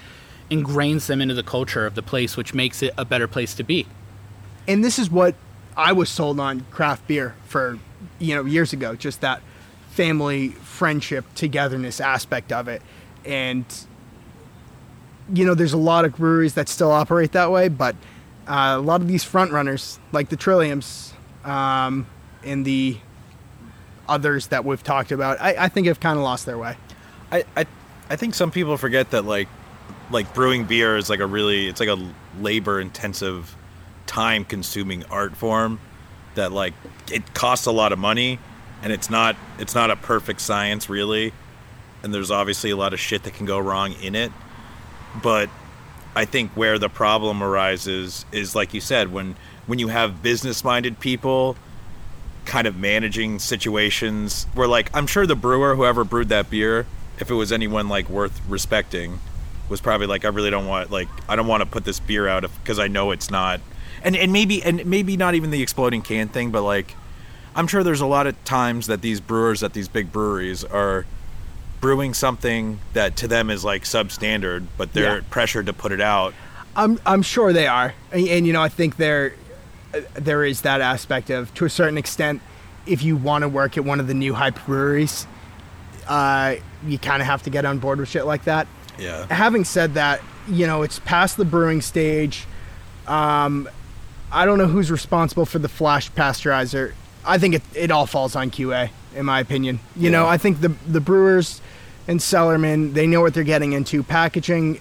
[0.51, 3.62] ingrains them into the culture of the place, which makes it a better place to
[3.62, 3.86] be.
[4.66, 5.34] and this is what
[5.76, 7.78] I was sold on craft beer for,
[8.18, 8.94] you know, years ago.
[8.94, 9.40] Just that
[9.90, 12.82] family, friendship, togetherness aspect of it,
[13.24, 13.64] and
[15.32, 17.94] you know, there's a lot of breweries that still operate that way, but
[18.46, 21.12] uh, a lot of these front runners, like the Trilliums,
[21.44, 22.07] um,
[22.42, 22.96] and the
[24.09, 26.76] others that we've talked about, I, I think have kind of lost their way.
[27.30, 27.66] I, I
[28.11, 29.48] I think some people forget that like
[30.11, 33.54] like brewing beer is like a really it's like a labor intensive
[34.06, 35.78] time consuming art form
[36.34, 36.72] that like
[37.12, 38.38] it costs a lot of money
[38.82, 41.32] and it's not it's not a perfect science really
[42.02, 44.32] and there's obviously a lot of shit that can go wrong in it
[45.22, 45.50] but
[46.16, 49.36] I think where the problem arises is like you said when
[49.66, 51.56] when you have business minded people
[52.49, 56.86] kind of managing situations where like I'm sure the brewer whoever brewed that beer
[57.20, 59.20] if it was anyone like worth respecting
[59.68, 62.26] was probably like I really don't want like I don't want to put this beer
[62.26, 63.61] out because I know it's not
[64.03, 66.94] and and maybe and maybe not even the exploding can thing but like
[67.55, 71.05] I'm sure there's a lot of times that these brewers at these big breweries are
[71.82, 75.22] brewing something that to them is like substandard but they're Yeah.
[75.28, 76.32] pressured to put it out
[76.74, 79.47] I'm I'm sure they are, and, and you know I think there uh,
[80.14, 82.43] there is that aspect of to a certain extent.
[82.86, 85.26] If you want to work at one of the new hype breweries,
[86.09, 88.66] uh, you kind of have to get on board with shit like that.
[88.99, 92.47] yeah Having said that, you know it's past the brewing stage.
[93.07, 93.68] Um,
[94.30, 96.93] I don't know who's responsible for the flash pasteurizer.
[97.24, 99.80] I think it, it all falls on QA, in my opinion.
[99.97, 101.61] You know, I think the the brewers
[102.07, 104.03] and cellarmen they know what they're getting into.
[104.03, 104.80] Packaging,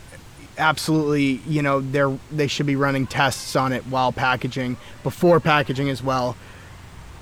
[0.57, 1.41] absolutely.
[1.47, 6.03] You know, they're they should be running tests on it while packaging, before packaging as
[6.03, 6.35] well.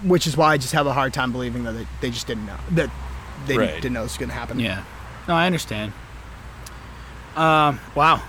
[0.04, 2.46] Which is why I just have a hard time believing that they, they just didn't
[2.46, 2.90] know that
[3.48, 3.74] they Right.
[3.76, 4.60] didn't know this was going to happen.
[4.60, 4.84] Yeah.
[5.28, 5.94] No, I understand.
[7.36, 8.22] Um, wow.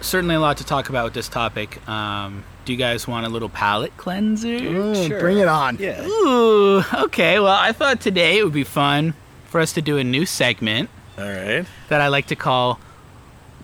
[0.00, 1.86] Certainly a lot to talk about with this topic.
[1.88, 4.48] Um, do you guys want a little palate cleanser?
[4.48, 5.76] Mm, Bring it on.
[5.78, 7.38] yeah Ooh, okay.
[7.40, 9.14] Well, I thought today it would be fun
[9.46, 12.80] for us to do a new segment all right that I like to call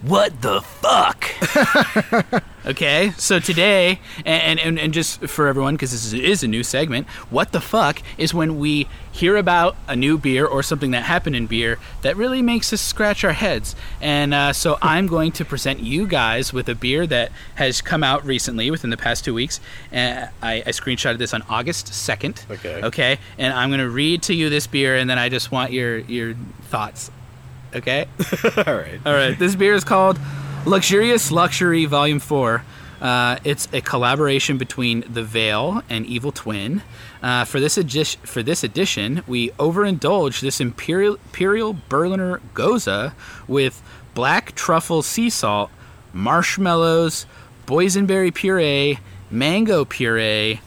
[0.02, 1.28] What the Fuck?
[2.66, 6.62] okay, so today, and, and, and just for everyone, because this is, is a new
[6.62, 11.02] segment, What the Fuck is when we hear about a new beer or something that
[11.02, 13.74] happened in beer that really makes us scratch our heads.
[14.00, 18.04] And uh, so I'm going to present you guys with a beer that has come
[18.04, 19.58] out recently within the past two weeks.
[19.90, 22.48] And I, I screenshotted this on August 2nd.
[22.50, 22.82] Okay.
[22.84, 25.72] Okay, and I'm going to read to you this beer, and then I just want
[25.72, 27.10] your, your thoughts.
[27.74, 28.06] Okay?
[28.66, 30.18] all right All right, this beer is called
[30.64, 32.62] Luxurious Luxury Volume 4.
[33.00, 36.82] Uh, it's a collaboration between The Veil and Evil Twin.
[37.22, 43.12] Uh, for this edi- for this edition, we overindulge this imperial imperial Berliner Gose
[43.46, 43.82] with
[44.14, 45.70] black truffle sea salt,
[46.12, 47.26] marshmallows,
[47.66, 48.98] boysenberry puree,
[49.30, 50.60] mango puree,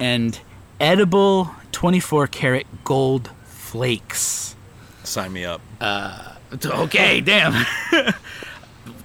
[0.00, 0.40] and
[0.80, 4.56] edible 24 karat gold flakes.
[5.04, 5.60] sign me up
[6.64, 7.64] Okay, damn.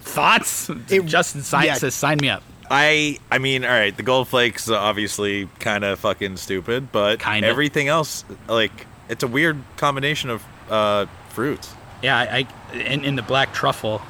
[0.01, 0.69] Thoughts?
[0.89, 1.73] It- Justin sign, yeah.
[1.75, 2.43] says, sign me up.
[2.69, 7.19] I I mean, all right, the gold flakes are obviously kind of fucking stupid, but
[7.19, 7.45] Kinda.
[7.45, 11.73] everything else, like, it's a weird combination of uh, fruits.
[12.01, 14.01] Yeah, I, I in, in the black truffle.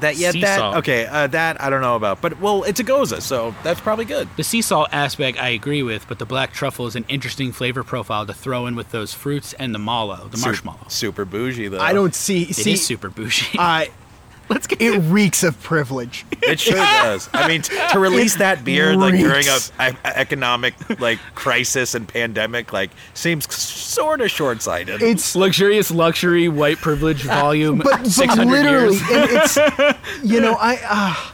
[0.00, 2.84] That yeah, Sea that okay, uh, that I don't know about, but well, it's a
[2.84, 4.26] gose, so that's probably good.
[4.36, 7.84] The sea salt aspect I agree with, but the black truffle is an interesting flavor
[7.84, 10.86] profile to throw in with those fruits and the mallow, the Su- marshmallow.
[10.88, 11.78] super bougie though.
[11.80, 13.58] I don't see It see is super bougie.
[13.58, 13.90] I
[14.48, 16.26] Let's get it reeks of privilege.
[16.42, 17.30] It sure does.
[17.32, 22.06] I mean, t- to release that beer like during a, a economic like crisis and
[22.06, 25.02] pandemic, like seems sort of short sighted.
[25.02, 27.78] It's luxurious luxury white privilege volume.
[27.78, 29.10] but, but literally, years.
[29.10, 29.58] and it's
[30.24, 31.32] you know I, uh,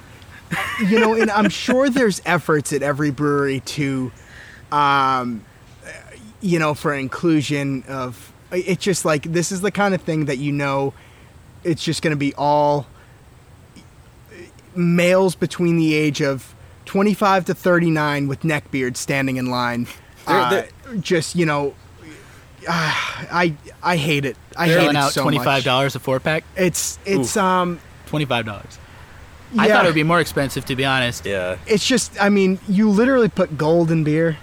[0.86, 4.12] you know, and I'm sure there's efforts at every brewery to,
[4.72, 5.44] um,
[6.40, 8.32] you know, for inclusion of.
[8.50, 10.94] It's just like this is the kind of thing that you know,
[11.64, 12.86] it's just going to be all
[14.78, 16.54] males between the age of
[16.86, 19.86] 25 to 39 with neckbeards standing in line.
[20.26, 20.68] They're- Uh, they're-
[21.00, 21.74] just you know,
[22.68, 24.36] ah, I I hate it.
[24.56, 25.44] I hate Selling it out so twenty much.
[25.44, 26.44] five dollars a four pack.
[26.56, 27.42] It's it's Oof.
[27.42, 28.78] um Twenty five dollars.
[29.58, 31.24] I thought it would be more expensive to be honest.
[31.26, 31.56] yeah.
[31.66, 34.38] It's just I mean you literally put gold in beer.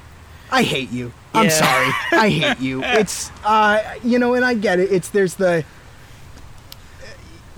[0.51, 1.13] I hate you.
[1.33, 1.89] I'm sorry.
[2.11, 2.83] I hate you.
[2.83, 4.91] It's uh you know and I get it.
[4.91, 5.63] It's there's the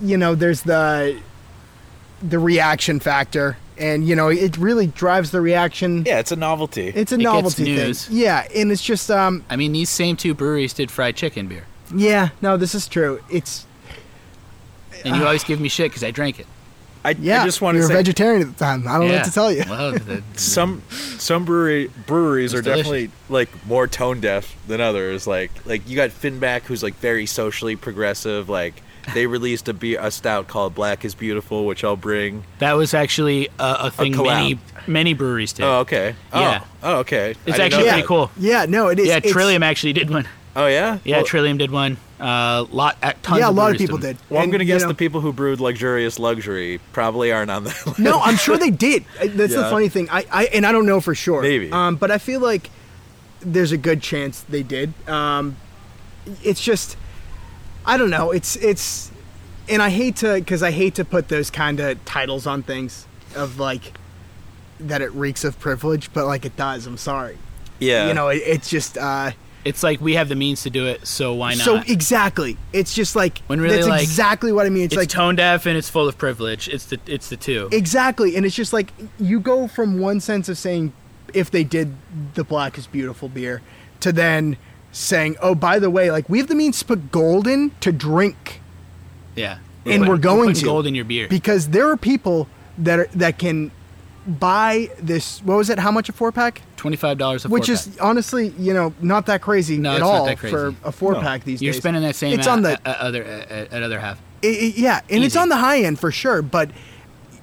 [0.00, 1.18] you know there's the
[2.22, 6.04] the reaction factor and you know it really drives the reaction.
[6.04, 6.88] Yeah, it's a novelty.
[6.88, 8.06] It's a It gets novelty news.
[8.06, 8.16] thing.
[8.16, 11.64] Yeah, and it's just um I mean, these same two breweries did fried chicken beer,
[11.94, 13.20] yeah, no, this is true.
[13.30, 13.66] It's
[15.04, 16.46] and you always give me shit because I drank it.
[17.04, 17.42] I, yeah.
[17.42, 18.88] I just want to you're say a vegetarian at the time.
[18.88, 19.62] I don't know what to tell you.
[19.68, 22.86] Well, the, some some brewery breweries are delicious.
[22.86, 25.26] definitely like more tone deaf than others.
[25.26, 28.48] Like like you got Finback, who's like very socially progressive.
[28.48, 28.82] Like
[29.14, 32.44] they released a beer a stout called Black is Beautiful, which I'll bring.
[32.58, 34.26] that was actually a, a thing collab.
[34.26, 35.64] many many breweries did.
[35.64, 36.14] Oh okay.
[36.32, 36.64] Oh, Yeah.
[36.82, 37.30] Oh okay.
[37.30, 38.06] It's didn't actually pretty that.
[38.06, 38.30] cool.
[38.38, 39.06] Yeah, no, it is.
[39.08, 40.26] yeah, Trillium actually did one.
[40.56, 40.98] Oh yeah.
[41.04, 41.98] Yeah, Well, Trillium did one.
[42.18, 44.14] Uh, lot, uh, tons Yeah, a of lot of people them.
[44.14, 44.22] did.
[44.28, 47.86] Well, I'm gonna guess know- the people who brewed luxurious luxury probably aren't on that.
[47.86, 47.98] list.
[48.00, 49.04] No, I'm sure they did.
[49.20, 50.08] Uh, That's the funny thing.
[50.10, 51.42] I, I and I don't know for sure.
[51.42, 51.70] Maybe.
[51.70, 52.70] Um, but I feel like
[53.40, 54.92] there's a good chance they did.
[55.08, 55.56] Um,
[56.42, 56.96] it's just,
[57.86, 58.30] I don't know.
[58.30, 59.10] It's it's,
[59.68, 63.06] and I hate to because I hate to put those kind of titles on things
[63.34, 63.96] of like
[64.80, 66.86] that it reeks of privilege, but like it does.
[66.86, 67.38] I'm sorry.
[67.78, 68.08] yeah.
[68.08, 68.96] You know, it, it's just.
[68.98, 69.32] Uh,
[69.64, 71.64] It's like we have the means to do it, so why not?
[71.64, 74.84] so exactly, it's just like When really, that's like, exactly what I mean.
[74.84, 76.68] It's, it's like tone deaf and it's full of privilege.
[76.68, 77.68] It's the it's the two.
[77.72, 80.92] Exactly, and it's just like you go from one sense of saying
[81.34, 81.96] if they did
[82.34, 83.60] the black is beautiful beer
[84.00, 84.56] to then
[84.98, 87.92] saying, oh, by the way, like we have the means to put gold in to
[87.92, 88.60] drink
[89.36, 90.64] yeah, And Put- we're going putting to.
[90.64, 91.28] gold in your beer.
[91.28, 93.70] because there are people that are, that can
[94.26, 95.40] buy this.
[95.44, 95.78] What was it?
[95.78, 96.62] How much a four pack?
[96.76, 97.54] Twenty five dollars a four.
[97.58, 100.38] Which four is honestly, you know, not that crazy No, at it's not all that
[100.38, 100.52] crazy.
[100.52, 101.62] for a four pack these days.
[101.64, 104.18] You're spending that same It's at, on the at, other at, at other half.
[104.42, 106.42] I- I- yeah, and it's on the high end for sure.
[106.42, 106.70] But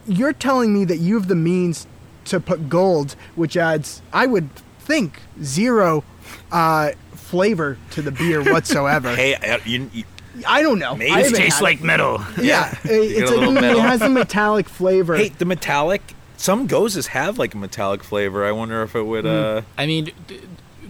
[0.05, 1.87] you're telling me that you have the means
[2.25, 4.49] to put gold, which adds, I would
[4.79, 6.03] think, zero
[6.51, 6.91] uh,
[7.25, 9.15] flavor to the beer whatsoever.
[9.15, 10.03] Hey, I- you, you,
[10.47, 10.95] I don't know.
[10.95, 11.83] Maybe it tastes like it.
[11.83, 12.21] metal.
[12.41, 15.15] Yeah, it, it's a like, little mm, it has a metallic flavor.
[15.15, 16.01] hey, the metallic.
[16.37, 18.45] Some gozes have like a metallic flavor.
[18.45, 19.23] I wonder if it would.
[19.25, 19.29] Hmm.
[19.31, 20.41] uh I mean, d-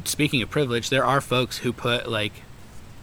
[0.03, 2.33] speaking of privilege, there are folks who put like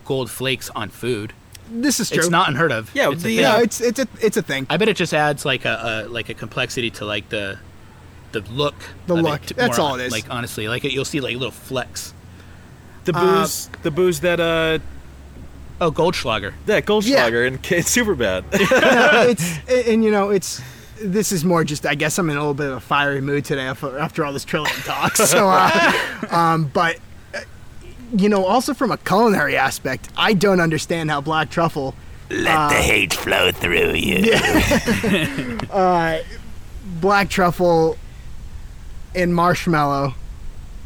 [0.05, 1.33] gold flakes on food.
[1.71, 2.19] this is true.
[2.19, 2.91] It's not unheard of.
[2.95, 3.45] Yeah, it's a the, thing.
[3.45, 4.67] No, uh, it's it's a it's a thing.
[4.69, 7.59] I bet it just adds like a, a like a complexity to like the
[8.33, 8.75] the look.
[9.07, 9.43] The of it look.
[9.43, 10.13] That's all it is.
[10.13, 12.15] Like honestly, like you'll see like little flecks.
[13.05, 14.79] The booze, the booze that uh,
[15.83, 16.53] Oh, Goldschlager.
[16.67, 18.45] that Goldschlager and it's super bad.
[18.53, 20.63] it's and you know it's
[21.03, 23.45] this is more just I guess I'm in a little bit of a fiery mood
[23.45, 25.17] today after, after all this Trillium talk.
[25.17, 25.93] So, uh,
[26.31, 27.01] um, but
[27.35, 27.41] uh,
[28.17, 31.97] you know, also from a culinary aspect, I don't understand how black truffle.
[32.31, 35.59] Let the hate flow through you.
[37.01, 37.99] black truffle
[39.17, 40.15] and marshmallow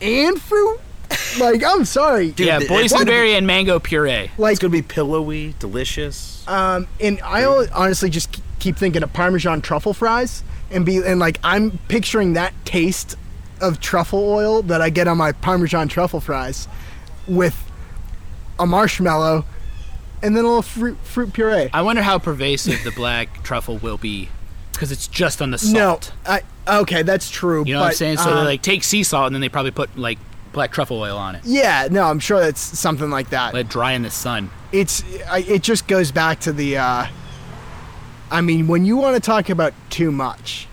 [0.00, 0.80] and fruit.
[1.38, 4.30] Like I'm sorry, yeah, th- boysenberry and mango puree.
[4.38, 6.42] like it's gonna be pillowy, delicious.
[6.48, 10.96] Um, and I al- honestly just k- keep thinking of Parmesan truffle fries, and be
[11.04, 13.16] and like I'm picturing that taste
[13.60, 16.68] of truffle oil that I get on my Parmesan truffle fries,
[17.28, 17.70] with
[18.58, 19.44] a marshmallow,
[20.22, 21.68] and then a little fruit fruit puree.
[21.74, 24.30] I wonder how pervasive the black truffle will be,
[24.72, 26.12] because it's just on the No, salt.
[26.24, 27.62] I okay, that's true.
[27.66, 28.16] You know but, what I'm saying?
[28.18, 30.18] So uh, they like take sea salt and then they probably put like
[30.56, 31.42] black truffle oil on it.
[31.44, 33.52] yeah, no, I'm sure that's something like that.
[33.54, 34.50] Let it dry in the sun.
[34.72, 37.06] it's I, it just goes back to the uh
[38.30, 40.66] i mean when you want to talk about too much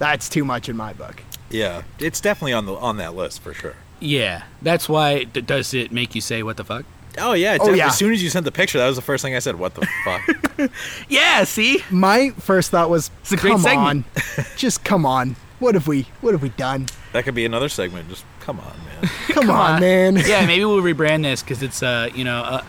[0.00, 3.54] that's too much in my book Yeah, it's definitely on the on that list for
[3.54, 3.74] sure.
[4.00, 5.24] Yeah, that's why.
[5.24, 6.84] D- does it make you say what the fuck?
[7.18, 7.86] Oh yeah, it Oh, yeah.
[7.86, 9.54] As soon as you sent the picture, that was the first thing I said.
[9.56, 10.70] What the fuck?
[11.08, 11.44] Yeah.
[11.44, 11.82] See.
[11.90, 14.06] my first thought was It's a great come segment.
[14.38, 17.68] on just come on what have we what have we done that could be another
[17.70, 18.08] segment.
[18.10, 19.10] Just come on, man.
[19.28, 22.64] come, on, man yeah, maybe we'll rebrand this because it's uh, you know, uh,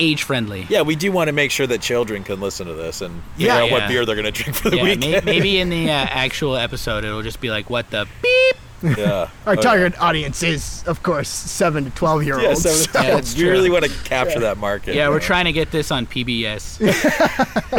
[0.00, 0.66] age friendly.
[0.68, 3.48] Yeah, we do want to make sure that children can listen to this and figure
[3.48, 3.88] Yeah, out what yeah.
[3.88, 7.04] beer they're going to drink for the Yeah, may, maybe in the uh, actual episode
[7.04, 9.28] it'll just be like, "What the beep." yeah.
[9.46, 12.62] Our Oh, target audience is, of course, seven to twelve year Yeah, olds.
[12.62, 13.50] so so- Yeah, that's we true.
[13.50, 14.94] really want to capture that market.
[14.94, 16.78] Yeah, we're trying to get this on PBS.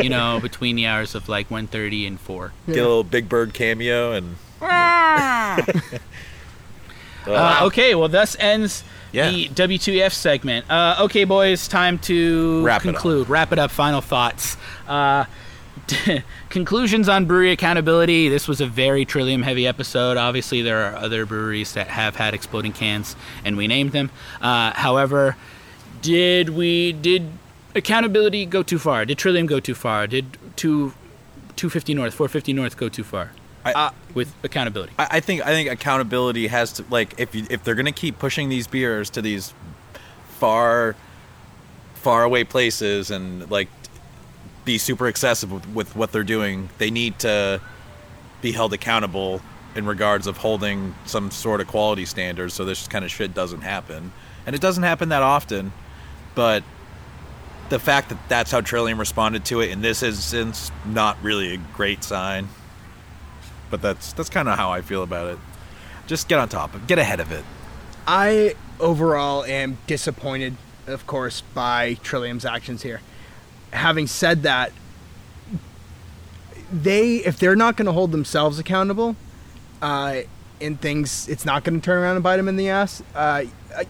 [0.04, 2.52] you know, between the hours of like 1.30 and 4.
[2.68, 4.36] Get a little Big Bird cameo and.
[7.36, 9.30] Uh, okay, well, thus ends Yeah.
[9.30, 10.70] the W2F segment.
[10.70, 12.94] Uh, okay, boys, time to Wrap it up.
[12.96, 13.30] conclude.
[13.30, 13.72] Wrap it up.
[13.72, 14.58] Final thoughts.
[14.88, 15.26] Uh,
[16.50, 18.30] conclusions on brewery accountability.
[18.30, 20.18] This was a very Trillium heavy episode.
[20.18, 24.12] Obviously, there are other breweries that have had exploding cans, and we named them.
[24.42, 25.36] Uh, however,
[26.02, 27.32] did we did
[27.76, 29.06] accountability go too far?
[29.06, 30.06] Did Trillium go too far?
[30.08, 30.94] Did two
[31.56, 33.32] 250 North, 450 North go too far?
[33.66, 34.94] I- uh, with accountability.
[34.98, 38.20] I, I think I think accountability has to like if you, if they're gonna keep
[38.20, 39.54] pushing these beers to these
[40.40, 40.96] far
[41.96, 43.68] far away places and like
[44.66, 47.62] be super excessive with, with what they're doing, they need to
[48.42, 49.42] be held accountable
[49.76, 53.62] in regards of holding some sort of quality standards so this kind of shit doesn't
[53.62, 54.12] happen.
[54.46, 55.72] And it doesn't happen that often,
[56.36, 56.64] but
[57.70, 61.58] the fact that that's how Trillium responded to it in this instance not really a
[61.58, 62.48] great sign.
[63.70, 65.40] But that's that's kind of how I feel about it.
[66.08, 67.44] Just get on top get ahead of it.
[68.08, 70.56] I overall am disappointed,
[70.88, 73.02] of course, by Trillium's actions here.
[73.72, 74.72] Having said that,
[76.72, 79.16] they if they're not going to hold themselves accountable,
[79.82, 80.22] uh,
[80.60, 83.02] in things, it's not going to turn around and bite them in the ass.
[83.16, 83.46] Uh,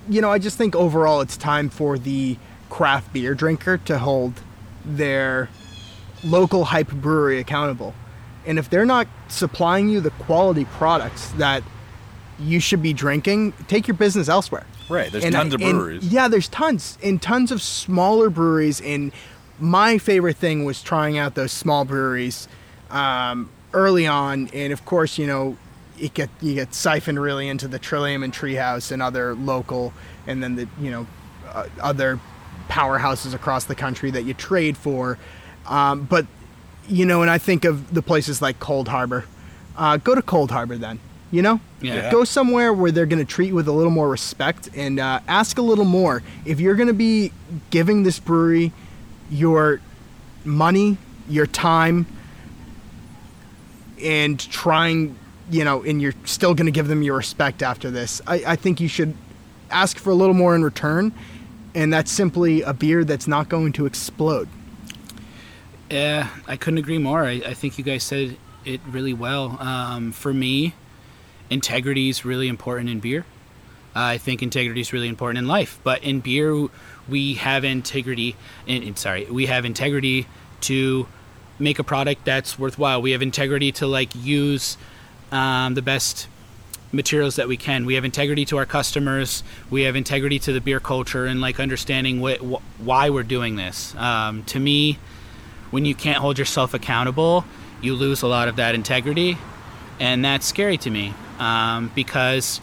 [0.09, 2.37] you know, I just think overall it's time for the
[2.69, 4.41] craft beer drinker to hold
[4.85, 5.49] their
[6.23, 7.93] local hype brewery accountable.
[8.45, 11.63] And if they're not supplying you the quality products that
[12.39, 14.65] you should be drinking, take your business elsewhere.
[14.89, 15.11] Right.
[15.11, 16.05] There's And- tons of breweries.
[16.05, 18.79] yeah, there's tons and tons of smaller breweries.
[18.81, 19.11] And
[19.59, 22.47] my favorite thing was trying out those small breweries
[22.89, 24.49] um, early on.
[24.53, 25.57] And of course, you know,
[25.99, 29.91] it get you get siphoned really into the Trillium and Treehouse and other local,
[30.25, 31.05] and then the you know
[31.53, 32.19] uh, other
[32.69, 35.17] powerhouses across the country that you trade for.
[35.67, 36.25] Um, but
[36.89, 39.25] you know, and I think of the places like Cold Harbor.
[39.77, 40.99] Uh, go to Cold Harbor then.
[41.31, 42.11] You know, Yeah.
[42.11, 45.19] go somewhere where they're going to treat you with a little more respect and uh,
[45.27, 46.23] ask a little more.
[46.43, 47.31] If you're going to be
[47.69, 48.71] giving this brewery
[49.29, 49.79] your
[50.43, 50.97] money,
[51.29, 52.07] your time,
[54.03, 55.15] and trying,
[55.51, 58.55] you know, and you're still going to give them your respect after this, I, I
[58.55, 59.13] think you should
[59.69, 61.11] ask for a little more in return.
[61.75, 64.49] And that's simply a beer that's not going to explode.
[65.89, 67.25] Yeah, I couldn't agree more.
[67.25, 69.57] I, I think you guys said it really well.
[69.59, 70.75] Um, for me,
[71.49, 73.25] integrity is really important in beer.
[73.95, 76.67] I think integrity is really important in life, but in beer,
[77.07, 78.35] we have integrity.
[78.67, 80.27] In, in- sorry, we have integrity
[80.61, 81.07] to
[81.57, 83.01] make a product that's worthwhile.
[83.01, 84.77] We have integrity to like use
[85.31, 86.27] um, the best
[86.91, 87.85] materials that we can.
[87.85, 89.43] We have integrity to our customers.
[89.71, 93.55] We have integrity to the beer culture and like understanding what, wh- why we're doing
[93.55, 93.95] this.
[93.95, 94.99] Um, to me,
[95.71, 97.45] when you can't hold yourself accountable,
[97.81, 99.37] you lose a lot of that integrity,
[99.99, 102.61] and that's scary to me um, because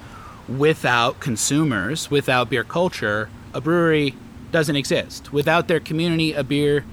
[0.48, 4.14] without consumers, without beer culture, a brewery
[4.52, 5.32] doesn't exist.
[5.32, 6.84] Without their community, a beer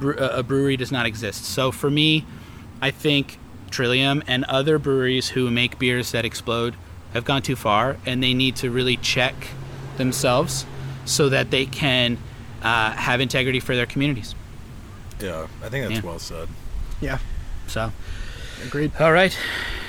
[0.00, 1.44] a brewery does not exist.
[1.44, 2.24] So for me,
[2.80, 3.38] I think
[3.70, 6.76] Trillium and other breweries who make beers that explode
[7.12, 9.34] have gone too far, and they need to really check
[9.96, 10.66] themselves
[11.04, 12.18] so that they can
[12.62, 14.34] uh, have integrity for their communities.
[15.20, 16.08] Yeah, I think that's Yeah.
[16.10, 16.48] well said.
[17.00, 17.18] Yeah,
[17.66, 17.92] So,
[18.64, 18.92] agreed.
[19.00, 19.36] all right,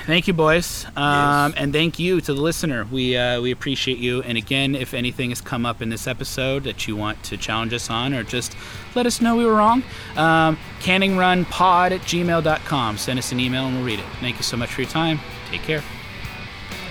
[0.06, 2.86] thank you, boys, um, and thank you to the listener.
[2.90, 4.22] We uh, we appreciate you.
[4.22, 7.72] And again, if anything has come up in this episode that you want to challenge
[7.72, 8.56] us on, or just
[8.94, 9.82] let us know we were wrong,
[10.16, 12.98] um, canningrunpod at gmail.com.
[12.98, 14.04] Send us an email and we'll read it.
[14.20, 15.20] Thank you so much for your time.
[15.50, 15.82] Take care.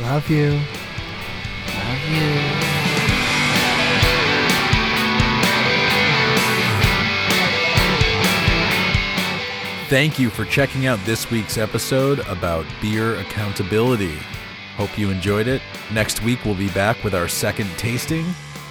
[0.01, 0.59] Love you.
[1.67, 2.09] Love
[2.73, 2.78] you.
[9.89, 14.17] Thank you for checking out this week's episode about beer accountability.
[14.77, 15.63] Hope you enjoyed it.
[15.91, 18.23] Next week, we'll be back with our second tasting,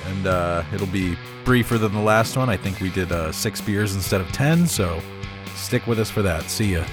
[0.04, 2.48] and uh, it'll be briefer than the last one.
[2.48, 5.02] I think we did uh, six beers instead of ten, so
[5.56, 6.44] stick with us for that.
[6.44, 6.84] See ya.